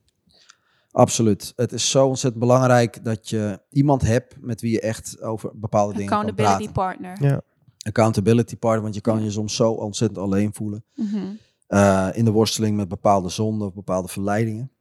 [0.92, 1.54] Absoluut.
[1.56, 5.94] Het is zo ontzettend belangrijk dat je iemand hebt met wie je echt over bepaalde
[5.94, 7.00] dingen kan Accountability praten.
[7.02, 7.32] partner.
[7.32, 7.42] Ja.
[7.82, 10.84] Accountability partner, want je kan je soms zo ontzettend alleen voelen.
[10.96, 11.18] Mhm.
[11.68, 14.72] eh, in de worsteling met bepaalde zonden of bepaalde verleidingen.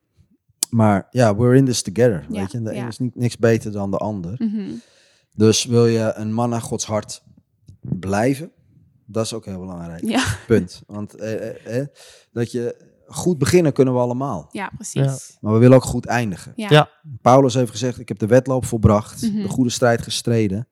[0.71, 2.27] Maar ja, we're in this together.
[2.29, 2.63] Ja, Weet je?
[2.63, 2.83] De ja.
[2.83, 4.35] een is niet, niks beter dan de ander.
[4.39, 4.71] Mhm.
[5.35, 7.23] Dus wil je een man naar Gods hart
[7.81, 8.53] blijven,
[9.07, 10.05] dat is ook heel belangrijk.
[10.09, 10.25] Ja.
[10.47, 10.83] Punt.
[10.87, 11.87] Want eh, eh, eh,
[12.33, 14.49] dat je goed beginnen kunnen we allemaal.
[14.51, 15.37] ja, precies.
[15.41, 16.53] Maar we willen ook goed eindigen.
[16.57, 16.67] Ja.
[16.71, 16.91] Ja.
[17.23, 19.43] Paulus heeft gezegd: Ik heb de wedloop volbracht, Mhm.
[19.43, 20.69] de goede strijd gestreden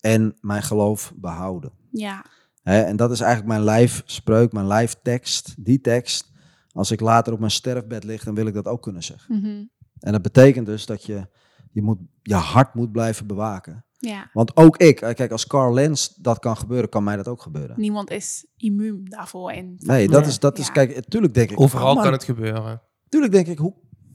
[0.00, 1.72] en mijn geloof behouden.
[1.90, 2.24] Ja.
[2.62, 5.54] Hè, en dat is eigenlijk mijn lijfspreuk, mijn lijftekst.
[5.58, 6.32] Die tekst,
[6.74, 9.38] als ik later op mijn sterfbed lig, dan wil ik dat ook kunnen zeggen.
[9.38, 9.64] Mhm.
[10.00, 11.26] En dat betekent dus dat je
[11.72, 13.84] je, moet, je hart moet blijven bewaken.
[13.98, 14.30] ja.
[14.32, 17.42] Want ook ik, eh, kijk, als Carl Lenz dat kan gebeuren, kan mij dat ook
[17.42, 17.80] gebeuren.
[17.80, 19.50] Niemand is immuun daarvoor.
[19.50, 20.28] En Nee, dat Ja.
[20.28, 20.72] is, dat is Ja.
[20.72, 21.60] kijk, natuurlijk denk ik.
[21.60, 22.82] Overal oh kan het gebeuren.
[23.08, 23.74] Tuurlijk denk ik, hoe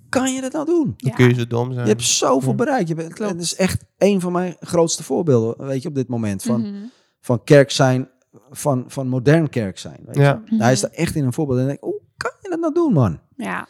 [0.10, 0.84] kan je dat nou doen?
[0.86, 1.12] Dan Ja.
[1.16, 1.86] kun je zo dom zijn.
[1.86, 2.56] Je hebt zoveel Ja.
[2.58, 2.88] bereikt.
[2.88, 6.44] Je bent, het is echt een van mijn grootste voorbeelden, weet je, op dit moment.
[6.44, 6.86] Van, Mhm.
[7.22, 8.10] van kerk zijn,
[8.50, 10.00] van, van modern kerk zijn.
[10.06, 10.22] Weet je.
[10.22, 10.42] Ja.
[10.46, 11.60] Hij is daar echt in een voorbeeld.
[11.60, 11.99] En ik denk, kan
[12.50, 13.20] je dat nou doen, man?
[13.36, 13.68] Ja.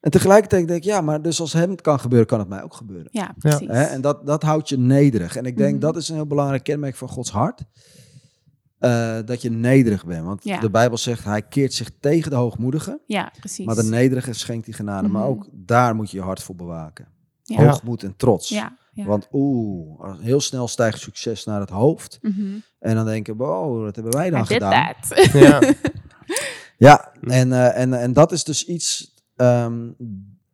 [0.00, 2.62] En tegelijkertijd denk ik, ja, maar dus als hem het kan gebeuren, kan het mij
[2.62, 3.08] ook gebeuren.
[3.10, 3.68] ja, precies.
[3.68, 3.82] Hè?
[3.82, 5.36] En dat, dat houdt je nederig.
[5.36, 5.80] En ik denk, Mhm.
[5.80, 7.62] dat is een heel belangrijk kenmerk van Gods hart.
[8.78, 10.24] Eh, dat je nederig bent.
[10.26, 10.60] Want Ja.
[10.60, 13.00] de Bijbel zegt, hij keert zich tegen de hoogmoedigen.
[13.06, 13.66] Ja, precies.
[13.66, 15.08] Maar de nederige schenkt die genade.
[15.08, 15.30] Maar Mhm.
[15.30, 17.06] ook daar moet je je hart voor bewaken.
[17.42, 17.64] ja.
[17.64, 18.48] Hoogmoed en trots.
[18.48, 18.76] Ja.
[18.92, 19.04] Ja.
[19.04, 22.18] Want oeh, als- heel snel stijgt succes naar het hoofd.
[22.22, 22.42] Mhm.
[22.78, 24.92] En dan denken we, oh, wat hebben wij dan I did gedaan?
[25.08, 25.32] that.
[25.32, 25.60] Ja,
[26.84, 29.90] Ja, en, eh, en, en dat is dus iets, ehm,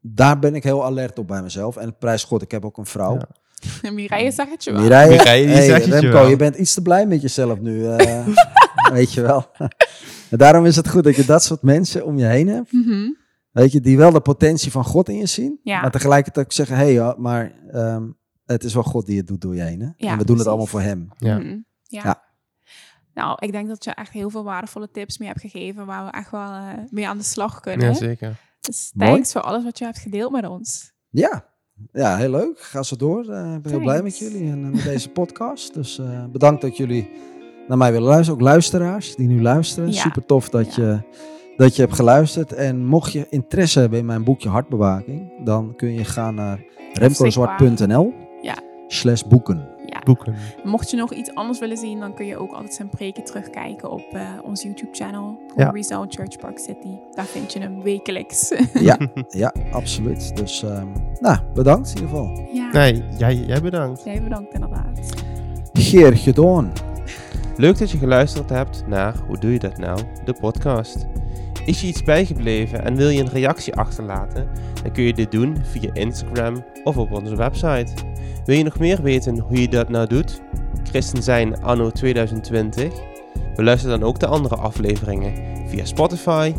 [0.01, 1.77] daar ben ik heel alert op bij mezelf.
[1.77, 3.19] En prijs God, ik heb ook een vrouw.
[3.19, 3.29] Ja.
[3.91, 4.83] Mireille zag het je wel.
[4.83, 6.29] Mireille, Mireille, die hey, zegt het je Remco, wel.
[6.29, 7.87] je bent iets te blij met jezelf nu.
[7.87, 8.27] eh,
[8.93, 9.51] weet je wel.
[10.31, 12.73] en daarom is het goed dat je dat soort mensen om je heen hebt.
[12.73, 13.09] Mhm.
[13.51, 15.61] Weet je, die wel de potentie van God in je zien.
[15.63, 15.81] Ja.
[15.81, 18.03] Maar tegelijkertijd ook zeggen, hé, hey, maar ehm,
[18.47, 19.81] het is wel God die het doet door je heen.
[19.81, 19.89] Hè?
[19.97, 21.09] Ja, en we doen het allemaal voor hem.
[21.17, 21.39] Ja.
[21.39, 21.59] Mhm.
[21.83, 22.03] ja.
[22.03, 22.23] Ja.
[23.15, 26.11] Nou, ik denk dat je echt heel veel waardevolle tips mee hebt gegeven waar we
[26.11, 27.87] echt wel eh, mee aan de slag kunnen.
[27.87, 28.37] ja, zeker.
[28.61, 29.11] Dus Mooi.
[29.11, 30.93] thanks voor alles wat je hebt gedeeld met ons.
[31.11, 31.45] Ja.
[31.93, 32.61] ja, heel leuk.
[32.61, 33.25] Ga zo door.
[33.29, 35.75] Eh, ik ben heel blij met jullie en eh, met deze podcast.
[35.75, 37.11] Dus eh, bedankt dat jullie
[37.69, 38.35] naar mij willen luisteren.
[38.41, 39.93] Ook luisteraars die nu luisteren.
[39.93, 40.01] Ja.
[40.01, 40.83] Super tof dat, Ja.
[40.83, 41.01] je,
[41.57, 42.53] dat je hebt geluisterd.
[42.53, 48.13] En mocht je interesse hebben in mijn boekje Hartbewaking, dan kun je gaan naar remcozwart.nl
[48.43, 48.59] Ja.
[48.87, 49.69] slash boeken.
[50.05, 50.35] Boeken.
[50.65, 53.91] Mocht je nog iets anders willen zien, dan kun je ook altijd zijn preken terugkijken
[53.91, 55.39] op eh, ons YouTube-channel.
[55.57, 55.73] Ja.
[56.09, 56.99] Church Park City.
[57.15, 58.49] Daar vind je hem wekelijks.
[58.81, 58.99] Ja,
[59.29, 60.37] ja, absoluut.
[60.37, 60.87] Dus ehm,
[61.21, 62.49] nou, bedankt in ieder geval.
[62.53, 62.73] ja.
[62.73, 64.05] Nee, jij, jij bedankt.
[64.05, 65.01] Jij bedankt inderdaad.
[65.73, 66.73] Geer gedaan.
[67.57, 70.01] Leuk dat je geluisterd hebt naar Hoe doe je dat nou?
[70.25, 71.07] De podcast.
[71.65, 74.49] Is je iets bijgebleven en wil je een reactie achterlaten?
[74.83, 77.93] Dan kun je dit doen via Instagram of op onze website.
[78.51, 80.41] Wil je nog meer weten hoe je dat nou doet?
[80.91, 82.93] Christen zijn anno 2020?
[83.57, 85.33] Beluister dan ook de andere afleveringen
[85.69, 86.55] via Spotify,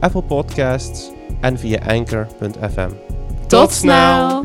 [0.00, 2.90] Apple Podcasts en via anchor.fm.
[3.46, 4.44] Tot snel!